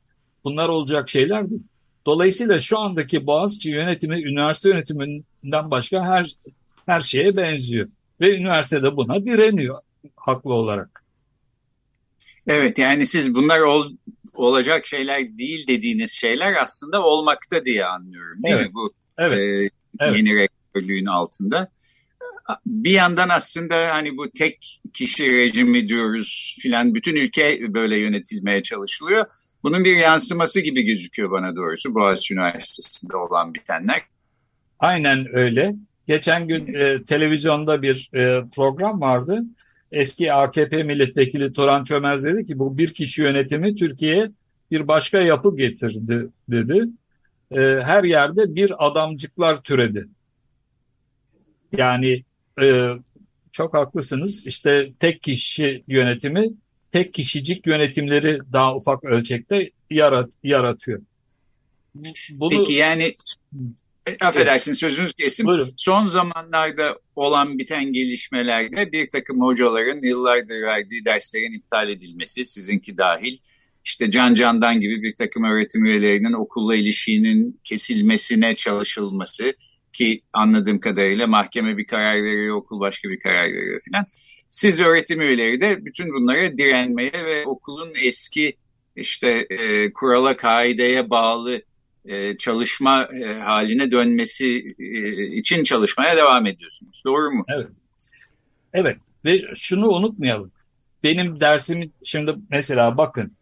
Bunlar 0.44 0.68
olacak 0.68 1.08
şeyler 1.08 1.50
değil. 1.50 1.62
Dolayısıyla 2.06 2.58
şu 2.58 2.78
andaki 2.78 3.26
Boğaziçi 3.26 3.70
yönetimi 3.70 4.22
üniversite 4.22 4.68
yönetiminden 4.68 5.70
başka 5.70 6.04
her 6.04 6.32
her 6.86 7.00
şeye 7.00 7.36
benziyor. 7.36 7.88
Ve 8.20 8.36
üniversitede 8.36 8.96
buna 8.96 9.26
direniyor 9.26 9.78
haklı 10.16 10.54
olarak. 10.54 10.99
Evet 12.50 12.78
yani 12.78 13.06
siz 13.06 13.34
bunlar 13.34 13.60
ol, 13.60 13.92
olacak 14.34 14.86
şeyler 14.86 15.38
değil 15.38 15.66
dediğiniz 15.66 16.10
şeyler 16.12 16.62
aslında 16.62 17.02
olmakta 17.04 17.64
diye 17.64 17.84
anlıyorum 17.84 18.42
değil 18.42 18.56
evet. 18.56 18.66
mi 18.66 18.74
bu 18.74 18.92
evet. 19.18 19.38
E, 19.38 19.70
evet. 20.00 20.16
yeni 20.16 20.36
rektörlüğün 20.36 21.06
altında? 21.06 21.68
Bir 22.66 22.90
yandan 22.90 23.28
aslında 23.28 23.94
hani 23.94 24.16
bu 24.16 24.30
tek 24.30 24.80
kişi 24.92 25.36
rejimi 25.36 25.88
diyoruz 25.88 26.58
filan 26.62 26.94
bütün 26.94 27.16
ülke 27.16 27.74
böyle 27.74 27.98
yönetilmeye 27.98 28.62
çalışılıyor. 28.62 29.24
Bunun 29.62 29.84
bir 29.84 29.96
yansıması 29.96 30.60
gibi 30.60 30.82
gözüküyor 30.82 31.30
bana 31.30 31.56
doğrusu 31.56 31.94
Boğaziçi 31.94 32.34
Üniversitesi'nde 32.34 33.16
olan 33.16 33.54
bitenler. 33.54 34.02
Aynen 34.78 35.26
öyle. 35.32 35.74
Geçen 36.08 36.48
gün 36.48 36.74
e, 36.74 37.04
televizyonda 37.04 37.82
bir 37.82 38.10
e, 38.14 38.44
program 38.56 39.00
vardı 39.00 39.44
eski 39.92 40.32
AKP 40.32 40.82
milletvekili 40.82 41.52
Turan 41.52 41.84
Çömez 41.84 42.24
dedi 42.24 42.46
ki 42.46 42.58
bu 42.58 42.78
bir 42.78 42.94
kişi 42.94 43.22
yönetimi 43.22 43.74
Türkiye'ye 43.74 44.30
bir 44.70 44.88
başka 44.88 45.18
yapı 45.18 45.56
getirdi 45.56 46.28
dedi. 46.48 46.88
E, 47.50 47.60
her 47.60 48.04
yerde 48.04 48.54
bir 48.54 48.86
adamcıklar 48.86 49.62
türedi. 49.62 50.08
Yani 51.76 52.24
e, 52.62 52.88
çok 53.52 53.74
haklısınız. 53.74 54.46
İşte 54.46 54.92
tek 55.00 55.22
kişi 55.22 55.84
yönetimi, 55.88 56.48
tek 56.92 57.14
kişicik 57.14 57.66
yönetimleri 57.66 58.38
daha 58.52 58.76
ufak 58.76 59.04
ölçekte 59.04 59.70
yarat, 59.90 60.30
yaratıyor. 60.42 61.00
Bunu, 62.30 62.50
Peki 62.50 62.72
yani 62.72 63.14
Affedersin 64.20 64.72
sözünüz 64.72 65.14
kesim. 65.14 65.46
Buyurun. 65.46 65.74
Son 65.76 66.06
zamanlarda 66.06 66.98
olan 67.16 67.58
biten 67.58 67.92
gelişmelerde 67.92 68.92
bir 68.92 69.10
takım 69.10 69.40
hocaların 69.40 70.02
yıllardır 70.02 70.62
verdiği 70.62 71.04
derslerin 71.04 71.58
iptal 71.58 71.88
edilmesi, 71.88 72.44
sizinki 72.44 72.98
dahil, 72.98 73.38
işte 73.84 74.10
Can 74.10 74.34
Candan 74.34 74.80
gibi 74.80 75.02
bir 75.02 75.16
takım 75.16 75.44
öğretim 75.44 75.84
üyelerinin 75.84 76.32
okulla 76.32 76.76
ilişkinin 76.76 77.60
kesilmesine 77.64 78.56
çalışılması 78.56 79.54
ki 79.92 80.22
anladığım 80.32 80.80
kadarıyla 80.80 81.26
mahkeme 81.26 81.76
bir 81.76 81.86
karar 81.86 82.16
veriyor, 82.16 82.56
okul 82.56 82.80
başka 82.80 83.08
bir 83.08 83.20
karar 83.20 83.44
veriyor 83.44 83.80
filan. 83.84 84.04
Siz 84.48 84.80
öğretim 84.80 85.20
üyeleri 85.20 85.60
de 85.60 85.84
bütün 85.84 86.12
bunlara 86.12 86.58
direnmeye 86.58 87.12
ve 87.24 87.46
okulun 87.46 87.92
eski 88.02 88.56
işte 88.96 89.46
e, 89.50 89.92
kurala, 89.92 90.36
kaideye 90.36 91.10
bağlı 91.10 91.62
e, 92.04 92.36
çalışma 92.36 93.02
e, 93.02 93.40
haline 93.40 93.90
dönmesi 93.90 94.74
e, 94.78 95.26
için 95.36 95.64
çalışmaya 95.64 96.16
devam 96.16 96.46
ediyorsunuz. 96.46 97.02
Doğru 97.06 97.30
mu? 97.30 97.44
Evet. 97.54 97.66
Evet 98.72 98.96
ve 99.24 99.42
şunu 99.54 99.88
unutmayalım. 99.88 100.52
Benim 101.04 101.40
dersim 101.40 101.92
şimdi 102.04 102.34
mesela 102.50 102.96
bakın 102.96 103.32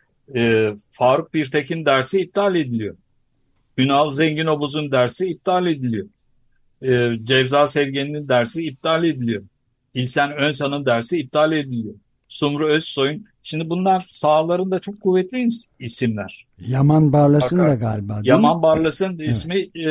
Faruk 0.91 1.35
Birtekin 1.35 1.87
dersi 1.87 2.21
iptal 2.21 2.57
ediliyor. 2.57 2.97
Ünal 3.79 4.11
Zenginobuz'un 4.11 4.93
dersi 4.93 5.27
iptal 5.27 5.67
ediliyor. 5.67 6.07
Cevza 7.25 7.67
Sevgen'in 7.67 8.29
dersi 8.29 8.67
iptal 8.67 9.05
ediliyor. 9.05 9.43
İlsen 9.95 10.33
Önsan'ın 10.33 10.87
dersi 10.87 11.19
iptal 11.19 11.53
ediliyor. 11.53 11.95
Sumru 12.29 12.69
Özsoy'un 12.69 13.27
Şimdi 13.49 13.71
bunlar 13.71 14.01
sahalarında 14.01 14.81
çok 14.81 15.01
kuvvetli 15.01 15.49
isimler. 15.79 16.47
Yaman 16.61 17.13
Barlas'ın 17.13 17.59
da 17.59 17.75
galiba 17.75 18.15
değil 18.15 18.27
Yaman? 18.27 18.63
Barlas'ın 18.63 19.19
ismi 19.19 19.59
e, 19.59 19.87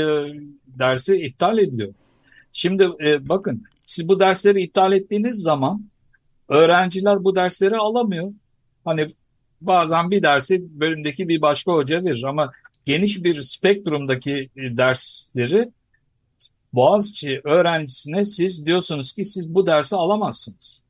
dersi 0.67 1.15
iptal 1.15 1.57
ediliyor. 1.57 1.93
Şimdi 2.51 2.89
e, 3.03 3.29
bakın 3.29 3.63
siz 3.85 4.07
bu 4.07 4.19
dersleri 4.19 4.61
iptal 4.61 4.93
ettiğiniz 4.93 5.41
zaman 5.41 5.85
öğrenciler 6.49 7.23
bu 7.23 7.35
dersleri 7.35 7.77
alamıyor. 7.77 8.31
Hani 8.85 9.13
bazen 9.61 10.11
bir 10.11 10.23
dersi 10.23 10.79
bölümdeki 10.79 11.27
bir 11.27 11.41
başka 11.41 11.71
hoca 11.71 12.03
verir 12.03 12.23
ama 12.27 12.51
geniş 12.85 13.23
bir 13.23 13.41
spektrumdaki 13.41 14.49
e, 14.55 14.77
dersleri 14.77 15.71
Boğaziçi 16.73 17.41
öğrencisine 17.43 18.25
siz 18.25 18.65
diyorsunuz 18.65 19.13
ki 19.13 19.25
siz 19.25 19.53
bu 19.55 19.67
dersi 19.67 19.95
alamazsınız. 19.95 20.83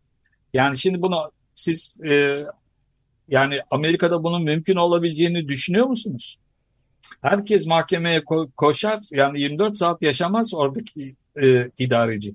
Yani 0.53 0.77
şimdi 0.77 1.01
bunu 1.01 1.31
siz 1.55 1.97
e, 2.09 2.43
yani 3.27 3.59
Amerika'da 3.71 4.23
bunun 4.23 4.43
mümkün 4.43 4.75
olabileceğini 4.75 5.47
düşünüyor 5.47 5.85
musunuz? 5.87 6.37
Herkes 7.21 7.67
mahkemeye 7.67 8.19
ko- 8.19 8.51
koşar 8.51 8.99
yani 9.11 9.41
24 9.41 9.77
saat 9.77 10.01
yaşamaz 10.01 10.53
oradaki 10.53 11.15
e, 11.41 11.71
idareci. 11.77 12.33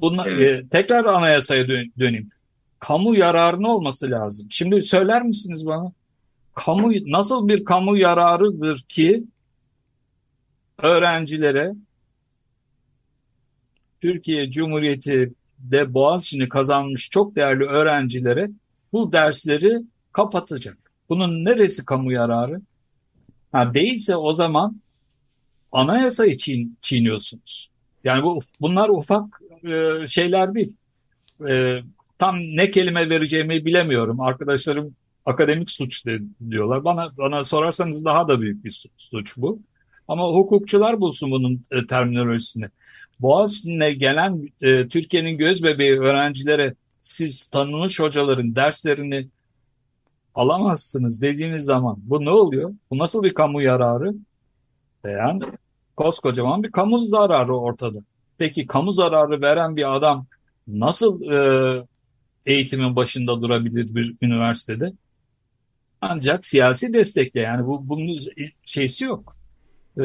Bunlar, 0.00 0.26
evet. 0.26 0.64
e, 0.64 0.68
tekrar 0.68 1.04
anayasaya 1.04 1.68
dön- 1.68 1.92
döneyim. 1.98 2.30
Kamu 2.78 3.16
yararını 3.16 3.74
olması 3.74 4.10
lazım. 4.10 4.46
Şimdi 4.50 4.82
söyler 4.82 5.22
misiniz 5.22 5.66
bana? 5.66 5.92
Kamu 6.54 6.92
nasıl 6.92 7.48
bir 7.48 7.64
kamu 7.64 7.96
yararıdır 7.96 8.84
ki 8.88 9.24
öğrencilere 10.78 11.72
Türkiye 14.00 14.50
Cumhuriyeti 14.50 15.32
de 15.58 15.94
Boğaziçi'ni 15.94 16.48
kazanmış 16.48 17.10
çok 17.10 17.36
değerli 17.36 17.64
öğrencilere 17.64 18.50
bu 18.92 19.12
dersleri 19.12 19.82
kapatacak. 20.14 20.78
Bunun 21.08 21.44
neresi 21.44 21.84
kamu 21.84 22.12
yararı? 22.12 22.60
Ha, 23.52 23.74
değilse 23.74 24.16
o 24.16 24.32
zaman 24.32 24.80
anayasayı 25.72 26.36
çiğ, 26.36 26.68
çiğniyorsunuz. 26.80 27.70
Yani 28.04 28.22
bu 28.22 28.38
bunlar 28.60 28.88
ufak 28.88 29.40
e, 29.68 30.06
şeyler 30.06 30.54
değil. 30.54 30.76
E, 31.48 31.78
tam 32.18 32.36
ne 32.36 32.70
kelime 32.70 33.10
vereceğimi 33.10 33.64
bilemiyorum. 33.64 34.20
Arkadaşlarım 34.20 34.94
akademik 35.26 35.70
suç 35.70 36.04
diyorlar. 36.50 36.84
Bana 36.84 37.16
bana 37.18 37.44
sorarsanız 37.44 38.04
daha 38.04 38.28
da 38.28 38.40
büyük 38.40 38.64
bir 38.64 38.70
suç, 38.70 38.92
suç 38.96 39.36
bu. 39.36 39.58
Ama 40.08 40.28
hukukçular 40.28 41.00
bulsun 41.00 41.30
bunun 41.30 41.64
e, 41.70 41.86
terminolojisini. 41.86 42.66
Boğaziçi'ne 43.20 43.92
gelen 43.92 44.48
e, 44.62 44.88
Türkiye'nin 44.88 45.38
göz 45.38 45.62
bebeği 45.62 46.00
öğrencilere 46.00 46.74
siz 47.02 47.44
tanınmış 47.44 48.00
hocaların 48.00 48.56
derslerini 48.56 49.28
alamazsınız 50.34 51.22
dediğiniz 51.22 51.64
zaman 51.64 51.96
bu 51.98 52.24
ne 52.24 52.30
oluyor? 52.30 52.74
Bu 52.90 52.98
nasıl 52.98 53.22
bir 53.22 53.34
kamu 53.34 53.62
yararı? 53.62 54.14
Yani 55.04 55.42
koskocaman 55.96 56.62
bir 56.62 56.72
kamu 56.72 56.98
zararı 56.98 57.56
ortada. 57.56 57.98
Peki 58.38 58.66
kamu 58.66 58.92
zararı 58.92 59.40
veren 59.40 59.76
bir 59.76 59.96
adam 59.96 60.26
nasıl 60.68 61.22
e, 61.22 61.86
eğitimin 62.46 62.96
başında 62.96 63.42
durabilir 63.42 63.94
bir 63.94 64.14
üniversitede? 64.22 64.92
Ancak 66.00 66.46
siyasi 66.46 66.94
destekle 66.94 67.40
yani 67.40 67.66
bu 67.66 67.88
bunun 67.88 68.18
şeysi 68.64 69.04
yok. 69.04 69.36
E, 70.00 70.04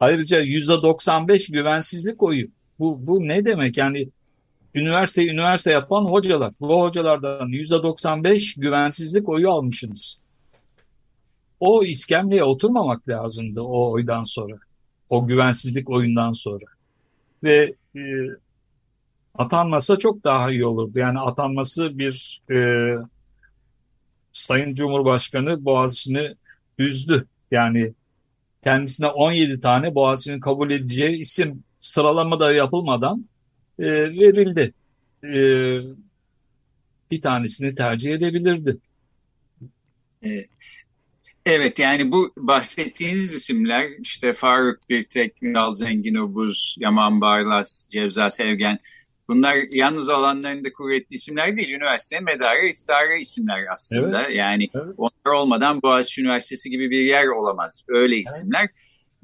ayrıca 0.00 0.40
yüzde 0.40 0.82
95 0.82 1.50
güvensizlik 1.50 2.22
oyu. 2.22 2.48
Bu, 2.78 3.06
bu 3.06 3.28
ne 3.28 3.44
demek? 3.44 3.76
Yani 3.76 4.08
üniversite 4.74 5.26
üniversite 5.26 5.70
yapan 5.70 6.04
hocalar. 6.04 6.52
Bu 6.60 6.80
hocalardan 6.80 7.48
yüzde 7.48 7.82
95 7.82 8.54
güvensizlik 8.54 9.28
oyu 9.28 9.50
almışsınız. 9.50 10.20
O 11.60 11.84
iskemleye 11.84 12.44
oturmamak 12.44 13.08
lazımdı 13.08 13.60
o 13.60 13.90
oydan 13.90 14.22
sonra. 14.22 14.56
O 15.08 15.26
güvensizlik 15.26 15.90
oyundan 15.90 16.32
sonra. 16.32 16.64
Ve 17.42 17.74
e, 17.96 18.02
atanmasa 19.34 19.96
çok 19.96 20.24
daha 20.24 20.50
iyi 20.50 20.66
olurdu. 20.66 20.98
Yani 20.98 21.18
atanması 21.18 21.98
bir 21.98 22.42
e, 22.50 22.56
Sayın 24.32 24.74
Cumhurbaşkanı 24.74 25.64
Boğaziçi'ni 25.64 26.34
üzdü. 26.78 27.26
Yani 27.50 27.92
kendisine 28.64 29.06
17 29.06 29.60
tane 29.60 29.94
Boğaziçi'nin 29.94 30.40
kabul 30.40 30.70
edeceği 30.70 31.20
isim 31.20 31.64
sıralama 31.78 32.40
da 32.40 32.54
yapılmadan 32.54 33.24
e, 33.80 33.90
verildi. 34.10 34.74
E, 35.24 35.40
bir 37.10 37.20
tanesini 37.22 37.74
tercih 37.74 38.14
edebilirdi. 38.14 38.76
Evet. 40.22 40.48
Evet 41.46 41.78
yani 41.78 42.12
bu 42.12 42.32
bahsettiğiniz 42.36 43.34
isimler 43.34 43.88
işte 44.00 44.32
Faruk 44.32 44.88
Birtek, 44.88 45.42
Ünal 45.42 45.74
Zenginobuz, 45.74 46.76
Yaman 46.78 47.20
Barlas, 47.20 47.84
Cevza 47.88 48.30
Sevgen 48.30 48.78
bunlar 49.28 49.56
yalnız 49.70 50.08
alanlarında 50.08 50.72
kuvvetli 50.72 51.16
isimler 51.16 51.56
değil. 51.56 51.68
Üniversite 51.68 52.20
medarı 52.20 52.66
iftarı 52.66 53.18
isimler 53.20 53.64
aslında. 53.72 54.22
Evet. 54.22 54.36
Yani 54.36 54.68
evet. 54.74 54.94
onlar 54.96 55.34
olmadan 55.34 55.82
Boğaziçi 55.82 56.22
Üniversitesi 56.22 56.70
gibi 56.70 56.90
bir 56.90 57.00
yer 57.00 57.26
olamaz. 57.26 57.84
Öyle 57.88 58.16
isimler. 58.16 58.60
Evet. 58.60 58.70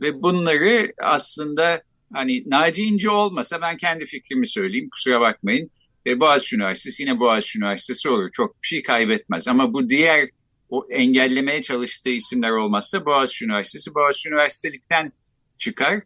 Ve 0.01 0.23
bunları 0.23 0.93
aslında 1.03 1.83
hani 2.13 2.43
Naci 2.47 2.83
İnce 2.83 3.11
olmasa 3.11 3.61
ben 3.61 3.77
kendi 3.77 4.07
fikrimi 4.07 4.47
söyleyeyim 4.47 4.89
kusura 4.91 5.21
bakmayın. 5.21 5.71
E, 6.07 6.21
Boğaziçi 6.21 6.57
Üniversitesi 6.57 7.03
yine 7.03 7.21
Boğaziçi 7.21 7.59
Üniversitesi 7.59 8.09
olur. 8.09 8.31
Çok 8.33 8.63
bir 8.63 8.67
şey 8.67 8.83
kaybetmez. 8.83 9.49
Ama 9.49 9.73
bu 9.73 9.89
diğer 9.89 10.29
o 10.69 10.87
engellemeye 10.91 11.63
çalıştığı 11.63 12.11
isimler 12.11 12.51
olmazsa 12.51 13.07
Boğaziçi 13.07 13.45
Üniversitesi 13.45 13.95
Boğaziçi 13.95 14.29
Üniversitelikten 14.29 15.13
çıkar. 15.59 16.01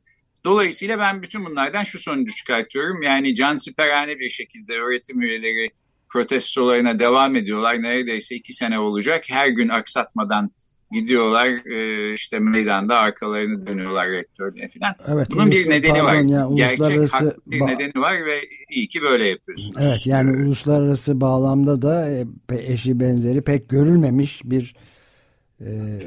Dolayısıyla 0.44 0.98
ben 0.98 1.22
bütün 1.22 1.44
bunlardan 1.44 1.84
şu 1.84 1.98
sonucu 1.98 2.34
çıkartıyorum. 2.34 3.02
Yani 3.02 3.34
cansiperhane 3.34 4.18
bir 4.18 4.30
şekilde 4.30 4.78
öğretim 4.78 5.22
üyeleri 5.22 5.70
protestolarına 6.08 6.98
devam 6.98 7.36
ediyorlar. 7.36 7.82
Neredeyse 7.82 8.34
iki 8.34 8.52
sene 8.52 8.78
olacak. 8.78 9.24
Her 9.28 9.48
gün 9.48 9.68
aksatmadan 9.68 10.50
gidiyorlar 10.92 11.46
e, 11.66 12.14
işte 12.14 12.38
meydanda 12.38 12.98
arkalarını 12.98 13.66
dönüyorlar 13.66 14.08
rektörüne 14.08 14.66
falan. 14.68 14.94
Evet, 15.08 15.28
Bunun 15.30 15.50
bir 15.50 15.70
nedeni 15.70 16.04
var. 16.04 16.14
Ya, 16.14 16.48
Gerçek 16.54 17.12
haklı 17.12 17.34
bir 17.46 17.60
nedeni 17.60 18.02
var 18.02 18.26
ve 18.26 18.40
iyi 18.70 18.88
ki 18.88 19.02
böyle 19.02 19.28
yapıyorsunuz. 19.28 19.76
Evet 19.80 20.06
yani 20.06 20.30
ee, 20.30 20.44
uluslararası 20.44 21.20
bağlamda 21.20 21.82
da 21.82 22.10
e, 22.10 22.26
eşi 22.50 23.00
benzeri 23.00 23.42
pek 23.42 23.68
görülmemiş 23.68 24.40
bir 24.44 24.74
e, 25.60 25.98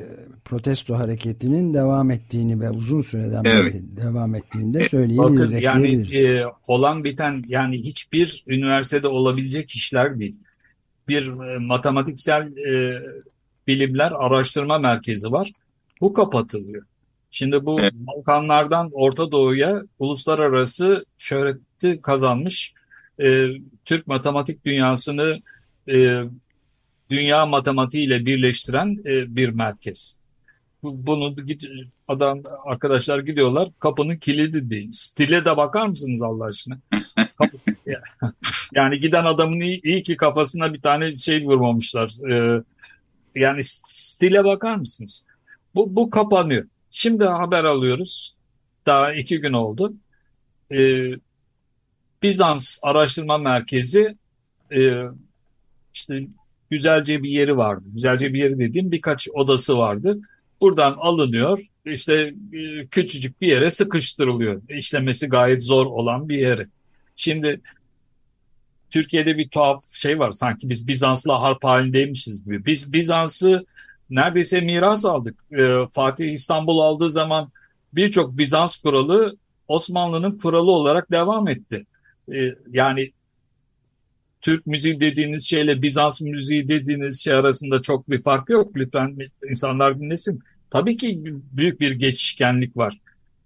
protesto 0.46 0.96
hareketinin 0.96 1.74
devam 1.74 2.12
ettiğini 2.12 2.60
ve 2.62 2.69
uzun 2.69 3.02
süreden 3.02 3.43
evet. 3.46 3.74
beri 3.74 3.98
devam 3.98 4.36
ettiğini 4.36 4.74
de 4.74 4.89
söyleyebiliriz. 4.89 5.52
Bakın, 5.52 5.62
yani 5.62 6.17
e, 6.17 6.43
olan 6.67 7.04
biten 7.04 7.43
yani 7.48 7.78
hiçbir 7.78 8.43
üniversitede 8.48 9.08
olabilecek 9.08 9.72
işler 9.72 10.19
değil. 10.19 10.39
Bir 11.08 11.28
e, 11.28 11.58
matematiksel 11.58 12.58
e, 12.58 13.00
Bilimler 13.67 14.12
Araştırma 14.12 14.78
Merkezi 14.78 15.32
var. 15.32 15.52
Bu 16.02 16.13
kapatılıyor. 16.13 16.84
Şimdi 17.32 17.65
bu 17.65 17.80
evet. 17.80 17.93
Balkanlardan 17.93 18.89
Orta 18.93 19.32
Doğu'ya 19.32 19.82
uluslararası 19.99 21.06
şöhreti 21.17 22.02
kazanmış 22.02 22.73
e, 23.19 23.47
Türk 23.86 24.08
matematik 24.08 24.65
dünyasını 24.65 25.39
e, 25.88 26.23
dünya 27.10 27.45
matematiğiyle 27.45 28.26
birleştiren 28.26 28.97
e, 29.06 29.36
bir 29.36 29.49
merkez. 29.49 30.17
Bunu 30.84 31.36
adam 32.08 32.41
arkadaşlar 32.65 33.19
gidiyorlar 33.19 33.69
kapının 33.80 34.17
kilidi 34.17 34.69
değil. 34.69 34.89
Stile 34.91 35.45
de 35.45 35.58
bakar 35.58 35.88
mısınız 35.88 36.21
Allah 36.21 36.45
aşkına? 36.45 36.78
yani 38.73 38.99
giden 38.99 39.26
adamın 39.26 39.60
iyi, 39.60 39.82
iyi 39.84 40.04
ki 40.04 40.17
kafasına 40.17 40.73
bir 40.73 40.82
tane 40.82 41.15
şey 41.15 41.45
vurmamışlar. 41.45 42.30
E, 42.32 42.63
yani 43.36 43.62
stile 43.63 44.43
bakar 44.43 44.76
mısınız? 44.76 45.26
Bu, 45.76 45.96
bu 45.96 46.10
kapanıyor. 46.10 46.65
Şimdi 46.91 47.26
haber 47.26 47.63
alıyoruz. 47.63 48.36
Daha 48.86 49.13
iki 49.13 49.39
gün 49.39 49.54
oldu. 49.54 49.93
Ee, 50.72 51.12
Bizans 52.24 52.80
Araştırma 52.84 53.38
Merkezi 53.38 54.17
e, 54.76 54.91
işte 55.93 56.28
güzelce 56.69 57.24
bir 57.24 57.30
yeri 57.30 57.58
vardı. 57.58 57.84
Güzelce 57.88 58.34
bir 58.34 58.39
yeri 58.39 58.60
dediğim 58.60 58.91
birkaç 58.91 59.28
odası 59.34 59.78
vardı. 59.78 60.19
Buradan 60.62 60.96
alınıyor. 60.98 61.60
İşte 61.86 62.34
e, 62.54 62.88
küçücük 62.88 63.41
bir 63.41 63.48
yere 63.48 63.69
sıkıştırılıyor. 63.69 64.62
İşlemesi 64.69 65.28
gayet 65.28 65.63
zor 65.63 65.86
olan 65.86 66.30
bir 66.30 66.38
yere. 66.38 66.67
Şimdi 67.15 67.62
Türkiye'de 68.93 69.38
bir 69.38 69.49
tuhaf 69.49 69.93
şey 69.93 70.19
var. 70.19 70.32
Sanki 70.32 70.69
biz 70.69 70.88
Bizans'la 70.88 71.41
harp 71.41 71.63
halindeymişiz 71.63 72.45
gibi. 72.45 72.65
Biz 72.65 72.93
Bizans'ı 72.93 73.65
neredeyse 74.10 74.62
miras 74.62 75.06
aldık. 75.06 75.43
Ee, 75.58 75.77
Fatih 75.91 76.34
İstanbul 76.34 76.79
aldığı 76.79 77.10
zaman 77.10 77.51
birçok 77.93 78.38
Bizans 78.38 78.77
kuralı 78.77 79.38
Osmanlı'nın 79.67 80.38
kuralı 80.38 80.71
olarak 80.71 81.12
devam 81.12 81.47
etti. 81.47 81.86
Ee, 82.34 82.56
yani 82.71 83.12
Türk 84.41 84.67
müziği 84.67 84.99
dediğiniz 84.99 85.45
şeyle 85.45 85.82
Bizans 85.82 86.21
müziği 86.21 86.67
dediğiniz 86.67 87.23
şey 87.23 87.34
arasında 87.34 87.82
çok 87.82 88.10
bir 88.10 88.23
fark 88.23 88.49
yok. 88.49 88.77
Lütfen 88.77 89.17
insanlar 89.49 89.99
dinlesin. 89.99 90.39
Tabii 90.69 90.97
ki 90.97 91.21
büyük 91.51 91.79
bir 91.79 91.91
geçişkenlik 91.91 92.77
var. 92.77 92.99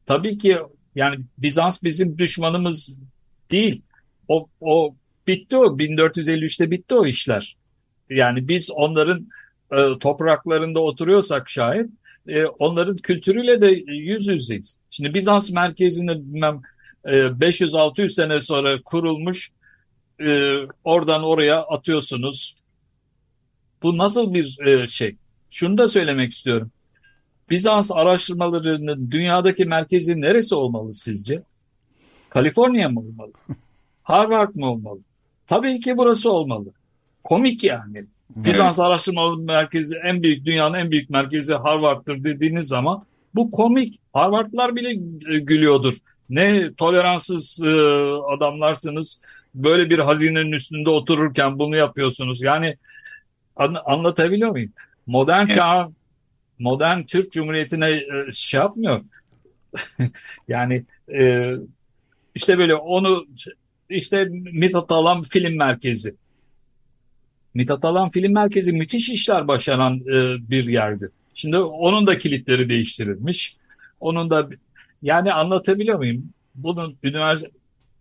Tabii 0.05 0.37
ki 0.37 0.57
yani 0.95 1.19
Bizans 1.37 1.83
bizim 1.83 2.17
düşmanımız 2.17 2.97
değil. 3.51 3.81
O, 4.27 4.47
o 4.61 4.95
bitti 5.27 5.57
o 5.57 5.77
1453'te 5.77 6.71
bitti 6.71 6.95
o 6.95 7.05
işler. 7.05 7.57
Yani 8.09 8.47
biz 8.47 8.71
onların 8.71 9.27
e, 9.71 9.99
topraklarında 9.99 10.79
oturuyorsak 10.79 11.49
şayet 11.49 11.89
e, 12.27 12.45
onların 12.45 12.97
kültürüyle 12.97 13.61
de 13.61 13.67
yüz 13.87 14.27
yüzeyiz. 14.27 14.77
Şimdi 14.89 15.13
Bizans 15.13 15.51
merkezinde 15.51 16.15
bilmem 16.15 16.61
e, 17.05 17.11
500-600 17.11 18.09
sene 18.09 18.41
sonra 18.41 18.81
kurulmuş 18.81 19.51
e, 20.21 20.53
oradan 20.83 21.23
oraya 21.23 21.61
atıyorsunuz. 21.61 22.55
Bu 23.83 23.97
nasıl 23.97 24.33
bir 24.33 24.59
e, 24.67 24.87
şey? 24.87 25.15
Şunu 25.49 25.77
da 25.77 25.87
söylemek 25.87 26.31
istiyorum. 26.31 26.71
Bizans 27.49 27.91
araştırmalarının 27.91 29.11
dünyadaki 29.11 29.65
merkezi 29.65 30.21
neresi 30.21 30.55
olmalı 30.55 30.93
sizce? 30.93 31.43
Kaliforniya 32.29 32.89
mı 32.89 32.99
olmalı? 32.99 33.31
Harvard 34.03 34.55
mı 34.55 34.71
olmalı? 34.71 34.99
Tabii 35.47 35.79
ki 35.79 35.97
burası 35.97 36.31
olmalı. 36.31 36.69
Komik 37.23 37.63
yani. 37.63 38.05
Bizans 38.35 38.79
Araştırma 38.79 39.35
Merkezi 39.35 39.95
en 40.03 40.23
büyük 40.23 40.45
dünyanın 40.45 40.73
en 40.73 40.91
büyük 40.91 41.09
merkezi 41.09 41.53
Harvard'dır 41.53 42.23
dediğiniz 42.23 42.67
zaman 42.67 43.03
bu 43.35 43.51
komik. 43.51 43.99
Harvardlar 44.13 44.75
bile 44.75 44.89
e, 45.33 45.39
gülüyordur. 45.39 45.97
Ne 46.29 46.73
toleranssız 46.73 47.63
e, 47.65 47.71
adamlarsınız. 48.27 49.23
Böyle 49.55 49.89
bir 49.89 49.99
hazinenin 49.99 50.51
üstünde 50.51 50.89
otururken 50.89 51.59
bunu 51.59 51.75
yapıyorsunuz. 51.75 52.41
Yani 52.41 52.77
an, 53.55 53.77
anlatabiliyor 53.85 54.51
muyum? 54.51 54.71
Modern 55.07 55.45
evet. 55.45 55.55
çağ 55.55 55.91
modern 56.59 57.03
Türk 57.03 57.31
Cumhuriyeti'ne 57.31 57.89
e, 57.89 58.31
şey 58.31 58.59
yapmıyor. 58.59 59.01
yani 60.47 60.83
işte 62.35 62.57
böyle 62.57 62.75
onu 62.75 63.27
işte 63.89 64.25
Mithat 64.53 64.91
Alan 64.91 65.23
Film 65.23 65.57
Merkezi. 65.57 66.15
Mithat 67.53 67.85
Alan 67.85 68.09
Film 68.09 68.33
Merkezi 68.33 68.73
müthiş 68.73 69.09
işler 69.09 69.47
başaran 69.47 69.95
e, 69.99 70.49
bir 70.49 70.67
yerdi. 70.67 71.09
Şimdi 71.33 71.57
onun 71.57 72.07
da 72.07 72.17
kilitleri 72.17 72.69
değiştirilmiş. 72.69 73.57
Onun 73.99 74.29
da 74.29 74.49
yani 75.01 75.33
anlatabiliyor 75.33 75.97
muyum? 75.97 76.29
Bunun 76.55 76.95
üniversite 77.03 77.51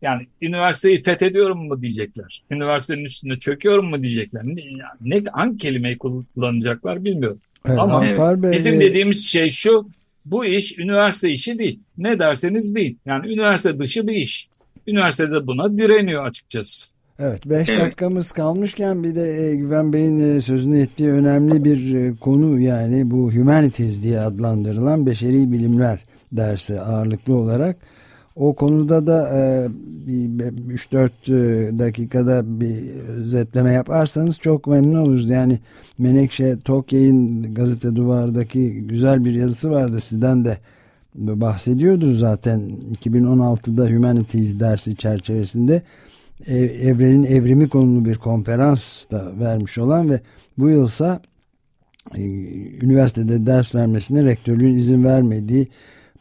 yani 0.02 0.26
üniversiteyi 0.42 1.02
fethediyorum 1.02 1.66
mu 1.66 1.82
diyecekler. 1.82 2.42
Üniversitenin 2.50 3.04
üstünde 3.04 3.38
çöküyorum 3.38 3.86
mu 3.86 4.02
diyecekler. 4.02 4.42
Ne, 4.44 4.62
ne 5.00 5.24
hangi 5.32 5.58
kelimeyi 5.58 5.98
kullanacaklar 5.98 7.04
bilmiyorum. 7.04 7.40
Evet, 7.66 7.78
Ama 7.78 8.02
Bey, 8.02 8.52
bizim 8.52 8.80
dediğimiz 8.80 9.26
şey 9.26 9.50
şu 9.50 9.88
bu 10.24 10.44
iş 10.44 10.78
üniversite 10.78 11.30
işi 11.30 11.58
değil. 11.58 11.80
Ne 11.98 12.18
derseniz 12.18 12.74
değil. 12.74 12.96
Yani 13.06 13.32
üniversite 13.32 13.78
dışı 13.78 14.06
bir 14.06 14.14
iş. 14.14 14.48
Üniversitede 14.86 15.46
buna 15.46 15.78
direniyor 15.78 16.24
açıkçası. 16.24 16.96
Evet 17.18 17.46
5 17.46 17.70
evet. 17.70 17.80
dakikamız 17.80 18.32
kalmışken 18.32 19.02
bir 19.02 19.14
de 19.14 19.22
e, 19.22 19.56
Güven 19.56 19.92
Bey'in 19.92 20.18
e, 20.18 20.40
sözünü 20.40 20.80
ettiği 20.80 21.10
önemli 21.10 21.64
bir 21.64 21.94
e, 21.94 22.16
konu 22.16 22.60
yani 22.60 23.10
bu 23.10 23.32
humanities 23.32 24.02
diye 24.02 24.20
adlandırılan 24.20 25.06
beşeri 25.06 25.52
bilimler 25.52 26.00
dersi 26.32 26.80
ağırlıklı 26.80 27.36
olarak. 27.36 27.76
O 28.36 28.54
konuda 28.54 29.06
da 29.06 29.28
e, 29.28 29.68
3-4 30.06 31.10
e, 31.26 31.78
dakikada 31.78 32.60
bir 32.60 32.94
özetleme 32.94 33.72
yaparsanız 33.72 34.38
çok 34.38 34.66
memnun 34.66 35.02
oluruz. 35.02 35.28
Yani 35.28 35.58
Menekşe 35.98 36.56
Tokya'nın 36.64 37.54
gazete 37.54 37.96
duvardaki 37.96 38.86
güzel 38.86 39.24
bir 39.24 39.32
yazısı 39.32 39.70
vardı 39.70 40.00
sizden 40.00 40.44
de 40.44 40.58
bahsediyordu 41.16 42.14
zaten 42.14 42.72
2016'da 43.02 43.86
Humanities 43.90 44.60
dersi 44.60 44.96
çerçevesinde 44.96 45.82
evrenin 46.46 47.22
evrimi 47.22 47.68
konulu 47.68 48.04
bir 48.04 48.14
konferans 48.14 49.10
da 49.10 49.38
vermiş 49.38 49.78
olan 49.78 50.10
ve 50.10 50.20
bu 50.58 50.70
yılsa 50.70 51.20
e, 52.14 52.22
üniversitede 52.82 53.46
ders 53.46 53.74
vermesine 53.74 54.24
rektörlüğün 54.24 54.76
izin 54.76 55.04
vermediği 55.04 55.68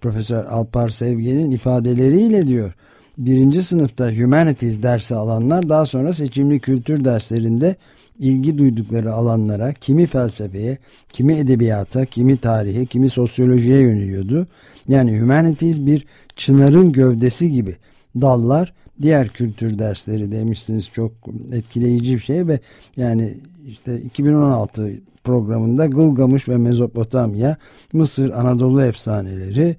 Profesör 0.01 0.45
Alpar 0.45 0.89
Sevgen'in 0.89 1.51
ifadeleriyle 1.51 2.47
diyor. 2.47 2.73
Birinci 3.17 3.63
sınıfta 3.63 4.11
Humanities 4.11 4.83
dersi 4.83 5.15
alanlar 5.15 5.69
daha 5.69 5.85
sonra 5.85 6.13
seçimli 6.13 6.59
kültür 6.59 7.05
derslerinde 7.05 7.75
ilgi 8.19 8.57
duydukları 8.57 9.13
alanlara 9.13 9.73
kimi 9.73 10.07
felsefeye, 10.07 10.77
kimi 11.13 11.33
edebiyata, 11.33 12.05
kimi 12.05 12.37
tarihe, 12.37 12.85
kimi 12.85 13.09
sosyolojiye 13.09 13.81
yöneliyordu. 13.81 14.47
Yani 14.87 15.19
Humanities 15.19 15.77
bir 15.79 16.05
çınarın 16.35 16.91
gövdesi 16.91 17.51
gibi 17.51 17.75
dallar 18.21 18.73
diğer 19.01 19.27
kültür 19.29 19.79
dersleri 19.79 20.31
demiştiniz 20.31 20.89
çok 20.93 21.11
etkileyici 21.51 22.13
bir 22.13 22.19
şey 22.19 22.47
ve 22.47 22.59
yani 22.97 23.37
işte 23.67 24.01
2016 24.01 24.91
programında 25.23 25.85
Gılgamış 25.85 26.49
ve 26.49 26.57
Mezopotamya, 26.57 27.57
Mısır, 27.93 28.29
Anadolu 28.29 28.83
efsaneleri, 28.83 29.75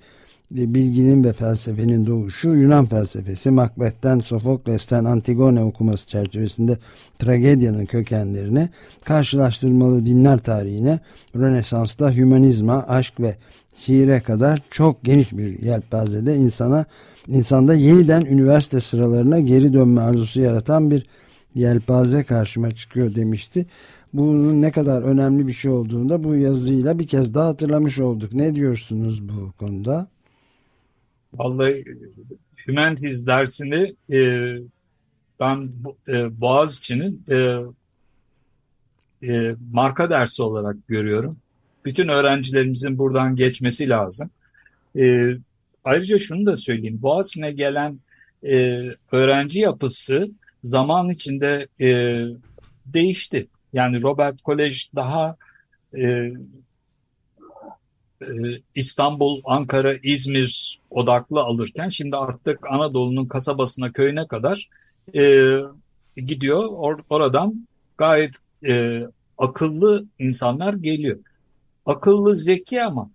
bilginin 0.50 1.24
ve 1.24 1.32
felsefenin 1.32 2.06
doğuşu, 2.06 2.48
Yunan 2.48 2.86
felsefesi, 2.86 3.50
Macbeth'ten, 3.50 4.18
Sofokles'ten 4.18 5.04
Antigone 5.04 5.62
okuması 5.62 6.08
çerçevesinde 6.08 6.78
tragedyanın 7.18 7.86
kökenlerine, 7.86 8.68
karşılaştırmalı 9.04 10.06
dinler 10.06 10.38
tarihine, 10.38 11.00
Rönesans'ta 11.36 12.12
hümanizma, 12.12 12.84
aşk 12.88 13.20
ve 13.20 13.36
şiire 13.76 14.20
kadar 14.20 14.62
çok 14.70 15.04
geniş 15.04 15.32
bir 15.32 15.62
yelpazede 15.62 16.36
insana 16.36 16.84
insanda 17.28 17.74
yeniden 17.74 18.24
üniversite 18.24 18.80
sıralarına 18.80 19.40
geri 19.40 19.72
dönme 19.72 20.00
arzusu 20.00 20.40
yaratan 20.40 20.90
bir 20.90 21.06
yelpaze 21.54 22.24
karşıma 22.24 22.70
çıkıyor 22.70 23.14
demişti. 23.14 23.66
Bunun 24.12 24.62
ne 24.62 24.70
kadar 24.70 25.02
önemli 25.02 25.46
bir 25.46 25.52
şey 25.52 25.70
olduğunu 25.70 26.08
da 26.08 26.24
bu 26.24 26.34
yazıyla 26.34 26.98
bir 26.98 27.06
kez 27.06 27.34
daha 27.34 27.48
hatırlamış 27.48 27.98
olduk. 27.98 28.34
Ne 28.34 28.54
diyorsunuz 28.54 29.28
bu 29.28 29.52
konuda? 29.52 30.08
Vallahi 31.38 31.84
Humanities 32.66 33.26
dersini 33.26 33.94
e, 34.12 34.20
ben 35.40 35.70
e, 36.08 36.40
Boğaziçi'nin 36.40 37.24
e, 37.30 37.36
e, 39.22 39.54
marka 39.72 40.10
dersi 40.10 40.42
olarak 40.42 40.88
görüyorum. 40.88 41.36
Bütün 41.84 42.08
öğrencilerimizin 42.08 42.98
buradan 42.98 43.36
geçmesi 43.36 43.88
lazım. 43.88 44.30
E, 44.98 45.34
ayrıca 45.84 46.18
şunu 46.18 46.46
da 46.46 46.56
söyleyeyim. 46.56 46.98
Boğaziçi'ne 47.02 47.52
gelen 47.52 47.98
e, 48.46 48.86
öğrenci 49.12 49.60
yapısı 49.60 50.30
zaman 50.64 51.10
içinde 51.10 51.66
e, 51.80 52.20
değişti. 52.86 53.46
Yani 53.72 54.02
Robert 54.02 54.44
College 54.44 54.76
daha 54.94 55.36
e, 55.94 56.02
e, 56.02 56.32
İstanbul, 58.74 59.40
Ankara, 59.44 59.94
İzmir 60.02 60.78
odaklı 60.90 61.40
alırken 61.40 61.88
şimdi 61.88 62.16
artık 62.16 62.70
Anadolu'nun 62.70 63.26
kasabasına, 63.26 63.92
köyüne 63.92 64.26
kadar 64.26 64.68
e, 65.14 65.50
gidiyor. 66.16 66.64
Or 66.70 66.98
oradan 67.10 67.66
gayet 67.98 68.34
e, 68.66 69.02
akıllı 69.38 70.06
insanlar 70.18 70.74
geliyor. 70.74 71.18
Akıllı, 71.86 72.36
zeki 72.36 72.82
ama 72.82 73.10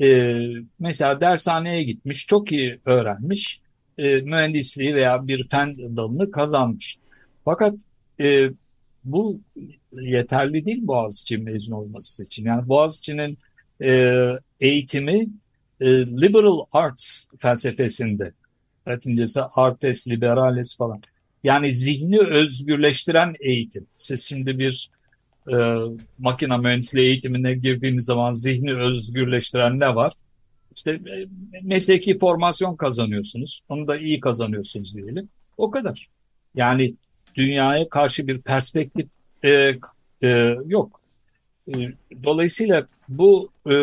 e, 0.00 0.36
mesela 0.78 1.20
dershaneye 1.20 1.82
gitmiş, 1.82 2.26
çok 2.26 2.52
iyi 2.52 2.80
öğrenmiş, 2.86 3.60
e, 3.98 4.16
mühendisliği 4.20 4.94
veya 4.94 5.28
bir 5.28 5.48
fen 5.48 5.96
dalını 5.96 6.30
kazanmış. 6.30 6.98
Fakat 7.44 7.74
e, 8.20 8.50
bu 9.04 9.40
yeterli 9.92 10.64
değil 10.64 10.86
Boğaziçi 10.86 11.38
mezun 11.38 11.72
olması 11.72 12.24
için. 12.24 12.44
Yani 12.44 12.68
Boğaziçi'nin 12.68 13.38
e, 13.82 14.14
eğitimi 14.60 15.26
e, 15.80 15.86
liberal 16.06 16.58
arts 16.72 17.24
felsefesinde. 17.38 18.32
Latincesi 18.88 19.40
artes 19.56 20.08
liberales 20.08 20.76
falan. 20.76 21.02
Yani 21.44 21.72
zihni 21.72 22.18
özgürleştiren 22.20 23.34
eğitim. 23.40 23.86
Siz 23.96 24.24
şimdi 24.24 24.58
bir 24.58 24.90
e, 25.52 25.56
makine 26.18 26.58
mühendisliği 26.58 27.06
eğitimine 27.06 27.54
girdiğiniz 27.54 28.04
zaman 28.04 28.34
zihni 28.34 28.74
özgürleştiren 28.74 29.80
ne 29.80 29.94
var? 29.94 30.12
İşte 30.76 30.90
e, 30.90 31.26
mesleki 31.62 32.18
formasyon 32.18 32.76
kazanıyorsunuz. 32.76 33.62
Onu 33.68 33.86
da 33.86 33.96
iyi 33.96 34.20
kazanıyorsunuz 34.20 34.96
diyelim. 34.96 35.28
O 35.56 35.70
kadar. 35.70 36.08
Yani 36.54 36.94
dünyaya 37.34 37.88
karşı 37.88 38.26
bir 38.26 38.40
perspektif 38.40 39.06
e, 39.44 39.74
e, 40.22 40.56
yok. 40.66 41.00
E, 41.68 41.74
dolayısıyla 42.24 42.86
bu 43.08 43.50
e, 43.70 43.74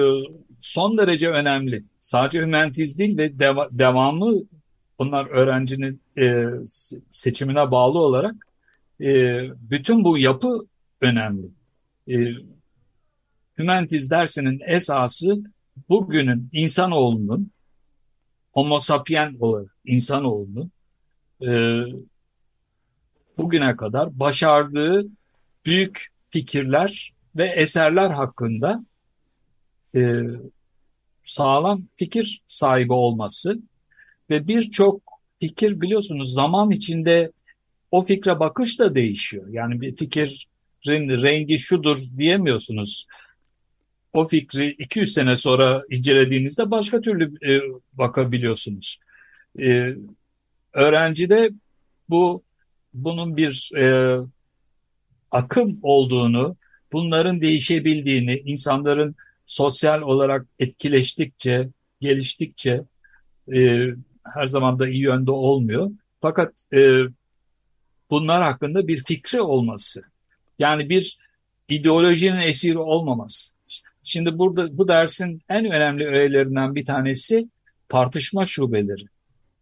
son 0.59 0.97
derece 0.97 1.29
önemli. 1.29 1.83
Sadece 1.99 2.43
humanities 2.43 2.99
değil 2.99 3.17
ve 3.17 3.39
deva, 3.39 3.69
devamı 3.71 4.33
bunlar 4.99 5.25
öğrencinin 5.25 6.01
e, 6.17 6.45
seçimine 7.09 7.71
bağlı 7.71 7.99
olarak 7.99 8.35
e, 9.01 9.41
bütün 9.71 10.03
bu 10.03 10.17
yapı 10.17 10.65
önemli. 11.01 11.47
E, 12.07 12.15
dersinin 14.09 14.61
esası 14.65 15.43
bugünün 15.89 16.49
insanoğlunun 16.51 17.51
homo 18.51 18.79
sapien 18.79 19.35
olarak 19.39 19.75
insanoğlunun 19.85 20.71
e, 21.41 21.49
bugüne 23.37 23.75
kadar 23.75 24.19
başardığı 24.19 25.05
büyük 25.65 26.07
fikirler 26.29 27.14
ve 27.35 27.45
eserler 27.45 28.09
hakkında 28.09 28.85
e, 29.95 30.21
sağlam 31.23 31.83
fikir 31.95 32.41
sahibi 32.47 32.93
olması 32.93 33.59
ve 34.29 34.47
birçok 34.47 35.01
fikir 35.39 35.81
biliyorsunuz 35.81 36.33
zaman 36.33 36.71
içinde 36.71 37.31
o 37.91 38.01
fikre 38.01 38.39
bakış 38.39 38.79
da 38.79 38.95
değişiyor. 38.95 39.47
Yani 39.49 39.81
bir 39.81 39.95
fikrin 39.95 41.21
rengi 41.21 41.57
şudur 41.57 41.97
diyemiyorsunuz. 42.17 43.07
O 44.13 44.27
fikri 44.27 44.71
200 44.71 45.13
sene 45.13 45.35
sonra 45.35 45.83
incelediğinizde 45.89 46.71
başka 46.71 47.01
türlü 47.01 47.51
e, 47.51 47.61
bakabiliyorsunuz. 47.93 48.99
E, 49.59 49.95
öğrencide 50.73 51.49
bu 52.09 52.43
bunun 52.93 53.37
bir 53.37 53.71
e, 53.77 54.17
akım 55.31 55.79
olduğunu, 55.81 56.55
bunların 56.91 57.41
değişebildiğini, 57.41 58.41
insanların 58.45 59.15
sosyal 59.45 60.01
olarak 60.01 60.45
etkileştikçe, 60.59 61.69
geliştikçe 62.01 62.83
e, 63.53 63.87
her 64.23 64.47
zaman 64.47 64.79
da 64.79 64.87
iyi 64.87 65.01
yönde 65.01 65.31
olmuyor. 65.31 65.91
Fakat 66.21 66.53
e, 66.73 66.97
bunlar 68.09 68.43
hakkında 68.43 68.87
bir 68.87 69.03
fikri 69.03 69.41
olması, 69.41 70.01
yani 70.59 70.89
bir 70.89 71.17
ideolojinin 71.69 72.41
esiri 72.41 72.77
olmaması. 72.77 73.55
Şimdi 74.03 74.37
burada 74.37 74.77
bu 74.77 74.87
dersin 74.87 75.41
en 75.49 75.65
önemli 75.65 76.07
öğelerinden 76.07 76.75
bir 76.75 76.85
tanesi 76.85 77.49
tartışma 77.89 78.45
şubeleri. 78.45 79.05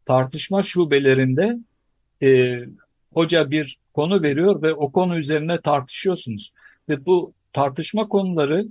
Tartışma 0.06 0.62
şubelerinde 0.62 1.58
e, 2.24 2.60
hoca 3.14 3.52
bir 3.52 3.78
konu 3.94 4.22
veriyor 4.24 4.62
ve 4.62 4.74
o 4.74 4.92
konu 4.92 5.18
üzerine 5.18 5.62
tartışıyorsunuz. 5.62 6.52
Ve 6.90 7.06
bu 7.06 7.34
tartışma 7.54 8.08
konuları 8.08 8.68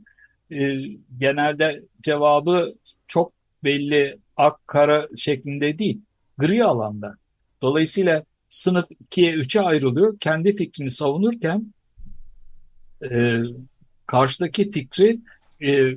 e, 0.51 0.77
genelde 1.19 1.83
cevabı 2.03 2.75
çok 3.07 3.33
belli 3.65 4.19
ak 4.37 4.69
kara 4.69 5.09
şeklinde 5.17 5.79
değil, 5.79 6.01
gri 6.39 6.65
alanda. 6.65 7.17
Dolayısıyla 7.63 8.25
sınıf 8.49 8.85
ikiye 9.01 9.33
üçe 9.33 9.61
ayrılıyor. 9.61 10.19
Kendi 10.19 10.55
fikrini 10.55 10.91
savunurken 10.91 11.73
e, 13.11 13.37
karşıdaki 14.07 14.71
fikri 14.71 15.21
e, 15.67 15.97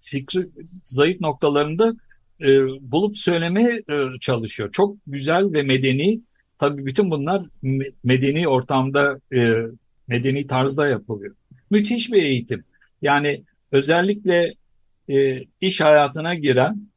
fikri 0.00 0.48
zayıf 0.84 1.20
noktalarında 1.20 1.94
e, 2.40 2.60
bulup 2.80 3.16
söylemeye 3.16 3.82
e, 3.90 4.18
çalışıyor. 4.20 4.72
Çok 4.72 4.96
güzel 5.06 5.52
ve 5.52 5.62
medeni. 5.62 6.20
Tabii 6.58 6.86
bütün 6.86 7.10
bunlar 7.10 7.42
medeni 8.04 8.48
ortamda, 8.48 9.20
e, 9.32 9.52
medeni 10.08 10.46
tarzda 10.46 10.86
yapılıyor. 10.86 11.34
Müthiş 11.70 12.12
bir 12.12 12.22
eğitim. 12.22 12.64
Yani 13.02 13.44
özellikle 13.72 14.54
e, 15.08 15.44
iş 15.60 15.80
hayatına 15.80 16.34
giren, 16.34 16.88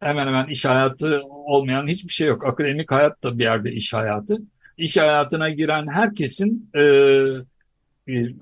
hemen 0.00 0.26
hemen 0.26 0.46
iş 0.46 0.64
hayatı 0.64 1.22
olmayan 1.24 1.86
hiçbir 1.86 2.12
şey 2.12 2.28
yok. 2.28 2.46
Akademik 2.46 2.92
hayat 2.92 3.22
da 3.22 3.38
bir 3.38 3.44
yerde 3.44 3.72
iş 3.72 3.94
hayatı. 3.94 4.38
İş 4.76 4.96
hayatına 4.96 5.50
giren 5.50 5.86
herkesin 5.86 6.70
e, 6.76 6.82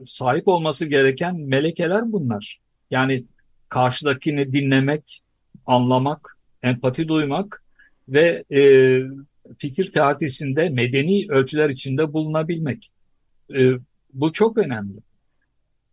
sahip 0.06 0.48
olması 0.48 0.88
gereken 0.88 1.40
melekeler 1.40 2.12
bunlar. 2.12 2.60
Yani 2.90 3.24
karşıdakini 3.68 4.52
dinlemek, 4.52 5.22
anlamak, 5.66 6.38
empati 6.62 7.08
duymak 7.08 7.62
ve 8.08 8.44
e, 8.52 8.60
fikir 9.58 9.92
teatisinde 9.92 10.68
medeni 10.68 11.26
ölçüler 11.28 11.70
içinde 11.70 12.12
bulunabilmek. 12.12 12.90
E, 13.54 13.70
bu 14.12 14.32
çok 14.32 14.58
önemli. 14.58 14.98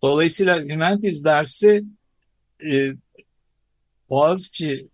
Dolayısıyla 0.01 0.61
Humanities 0.61 1.23
dersi 1.23 1.83
e, 2.65 2.93
Boğaziçi 4.09 4.87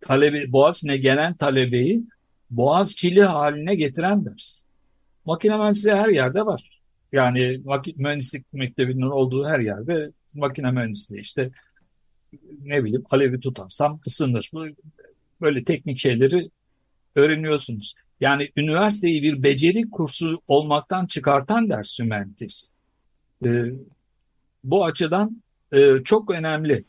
talebe, 0.00 0.52
Boğaziçi'ne 0.52 0.96
gelen 0.96 1.34
talebeyi 1.34 2.02
Boğaziçi'li 2.50 3.22
haline 3.22 3.74
getiren 3.74 4.24
ders. 4.24 4.62
Makine 5.24 5.56
mühendisliği 5.56 5.94
her 5.94 6.08
yerde 6.08 6.46
var. 6.46 6.80
Yani 7.12 7.60
mühendislik 7.96 8.52
mektebinin 8.52 9.10
olduğu 9.10 9.46
her 9.46 9.58
yerde 9.58 10.10
makine 10.34 10.70
mühendisliği 10.70 11.20
işte 11.20 11.50
ne 12.62 12.84
bileyim 12.84 13.04
alevi 13.10 13.40
tutarsam 13.40 14.00
ısınır. 14.06 14.50
Böyle 15.40 15.64
teknik 15.64 15.98
şeyleri 15.98 16.50
öğreniyorsunuz. 17.14 17.94
Yani 18.20 18.50
üniversiteyi 18.56 19.22
bir 19.22 19.42
beceri 19.42 19.90
kursu 19.90 20.42
olmaktan 20.46 21.06
çıkartan 21.06 21.70
ders 21.70 22.00
Humanities. 22.00 22.71
Ee, 23.44 23.64
bu 24.64 24.84
açıdan 24.84 25.42
e, 25.72 26.02
çok 26.04 26.30
önemli. 26.30 26.84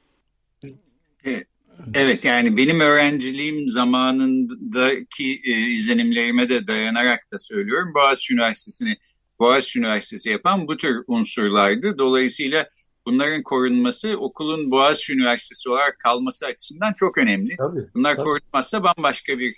Evet 1.93 2.25
yani 2.25 2.57
benim 2.57 2.79
öğrenciliğim 2.79 3.69
zamanındaki 3.69 5.41
e, 5.45 5.51
izlenimlerime 5.51 6.49
de 6.49 6.67
dayanarak 6.67 7.31
da 7.31 7.39
söylüyorum. 7.39 7.93
Boğaziçi 7.95 8.33
Üniversitesi'ni 8.33 8.97
Boğaziçi 9.39 9.79
Üniversitesi 9.79 10.29
yapan 10.29 10.67
bu 10.67 10.77
tür 10.77 11.03
unsurlardı. 11.07 11.97
Dolayısıyla 11.97 12.69
bunların 13.05 13.43
korunması 13.43 14.17
okulun 14.17 14.71
Boğaziçi 14.71 15.13
Üniversitesi 15.13 15.69
olarak 15.69 15.99
kalması 15.99 16.45
açısından 16.45 16.93
çok 16.93 17.17
önemli. 17.17 17.55
Tabii, 17.57 17.79
Bunlar 17.95 18.15
tabii. 18.15 18.25
korunmazsa 18.25 18.83
bambaşka 18.83 19.39
bir 19.39 19.55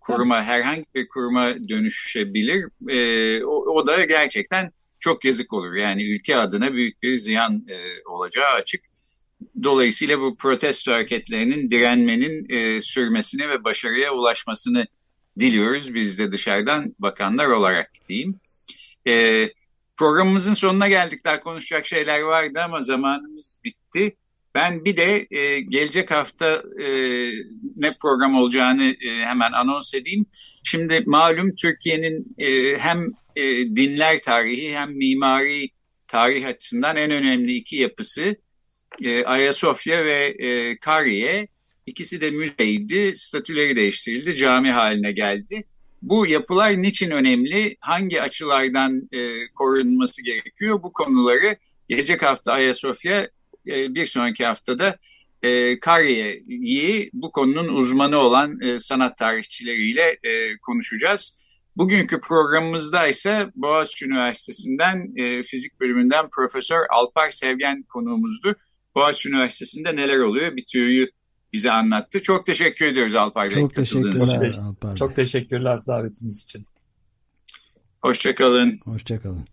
kuruma, 0.00 0.38
tabii. 0.38 0.46
herhangi 0.46 0.84
bir 0.94 1.08
kuruma 1.08 1.68
dönüşebilir. 1.68 2.68
Ee, 2.88 3.44
o, 3.44 3.54
o 3.54 3.86
da 3.86 4.04
gerçekten 4.04 4.72
çok 5.04 5.24
yazık 5.24 5.52
olur. 5.52 5.74
Yani 5.74 6.04
ülke 6.04 6.36
adına 6.36 6.72
büyük 6.72 7.02
bir 7.02 7.16
ziyan 7.16 7.66
e, 7.68 8.08
olacağı 8.08 8.52
açık. 8.52 8.84
Dolayısıyla 9.62 10.20
bu 10.20 10.36
protesto 10.36 10.92
hareketlerinin 10.92 11.70
direnmenin 11.70 12.46
e, 12.48 12.80
sürmesini 12.80 13.48
ve 13.48 13.64
başarıya 13.64 14.12
ulaşmasını 14.12 14.86
diliyoruz 15.38 15.94
biz 15.94 16.18
de 16.18 16.32
dışarıdan 16.32 16.94
bakanlar 16.98 17.46
olarak 17.46 17.90
diyeyim. 18.08 18.40
E, 19.06 19.48
programımızın 19.96 20.54
sonuna 20.54 20.88
geldik. 20.88 21.24
Daha 21.24 21.40
konuşacak 21.40 21.86
şeyler 21.86 22.20
vardı 22.20 22.60
ama 22.64 22.80
zamanımız 22.80 23.60
bitti. 23.64 24.16
Ben 24.54 24.84
bir 24.84 24.96
de 24.96 25.26
e, 25.30 25.60
gelecek 25.60 26.10
hafta 26.10 26.62
e, 26.82 26.88
ne 27.76 27.96
program 28.02 28.34
olacağını 28.34 28.84
e, 28.84 29.24
hemen 29.24 29.52
anons 29.52 29.94
edeyim. 29.94 30.26
Şimdi 30.64 31.02
malum 31.06 31.54
Türkiye'nin 31.54 32.34
e, 32.38 32.78
hem 32.78 33.12
e, 33.36 33.42
dinler 33.76 34.22
tarihi 34.22 34.76
hem 34.76 34.96
mimari 34.96 35.68
tarih 36.08 36.46
açısından 36.46 36.96
en 36.96 37.10
önemli 37.10 37.54
iki 37.54 37.76
yapısı 37.76 38.36
e, 39.02 39.24
Ayasofya 39.24 40.04
ve 40.04 40.24
e, 40.26 40.78
Kariye. 40.78 41.48
İkisi 41.86 42.20
de 42.20 42.30
müzeydi, 42.30 43.16
statüleri 43.16 43.76
değiştirildi, 43.76 44.36
cami 44.36 44.72
haline 44.72 45.12
geldi. 45.12 45.64
Bu 46.02 46.26
yapılar 46.26 46.82
niçin 46.82 47.10
önemli, 47.10 47.76
hangi 47.80 48.22
açılardan 48.22 49.08
e, 49.12 49.46
korunması 49.54 50.22
gerekiyor 50.24 50.82
bu 50.82 50.92
konuları 50.92 51.56
gelecek 51.88 52.22
hafta 52.22 52.52
Ayasofya, 52.52 53.28
e, 53.66 53.94
bir 53.94 54.06
sonraki 54.06 54.44
haftada 54.44 54.98
e, 55.42 55.80
Kariye'yi 55.80 57.10
bu 57.12 57.32
konunun 57.32 57.74
uzmanı 57.74 58.18
olan 58.18 58.60
e, 58.60 58.78
sanat 58.78 59.18
tarihçileriyle 59.18 60.18
e, 60.22 60.56
konuşacağız. 60.56 61.43
Bugünkü 61.76 62.20
programımızda 62.20 63.06
ise 63.06 63.50
Boğaziçi 63.54 64.04
Üniversitesi'nden 64.04 65.12
e, 65.16 65.42
fizik 65.42 65.80
bölümünden 65.80 66.28
Profesör 66.30 66.80
Alpar 66.90 67.30
Sevgen 67.30 67.82
konuğumuzdu. 67.82 68.54
Boğaziçi 68.94 69.28
Üniversitesi'nde 69.28 69.96
neler 69.96 70.18
oluyor 70.18 70.56
bitiyoryu 70.56 71.06
bize 71.52 71.72
anlattı. 71.72 72.22
Çok 72.22 72.46
teşekkür 72.46 72.86
ediyoruz 72.86 73.14
Alpay 73.14 73.50
Bey. 73.50 73.62
Çok 73.62 73.74
teşekkürler 73.74 74.58
Alpay 74.58 74.90
Bey. 74.90 74.96
Çok 74.96 75.16
teşekkürler 75.16 75.86
davetiniz 75.86 76.44
için. 76.44 76.66
Hoşçakalın. 78.02 78.78
Hoşçakalın. 78.84 79.44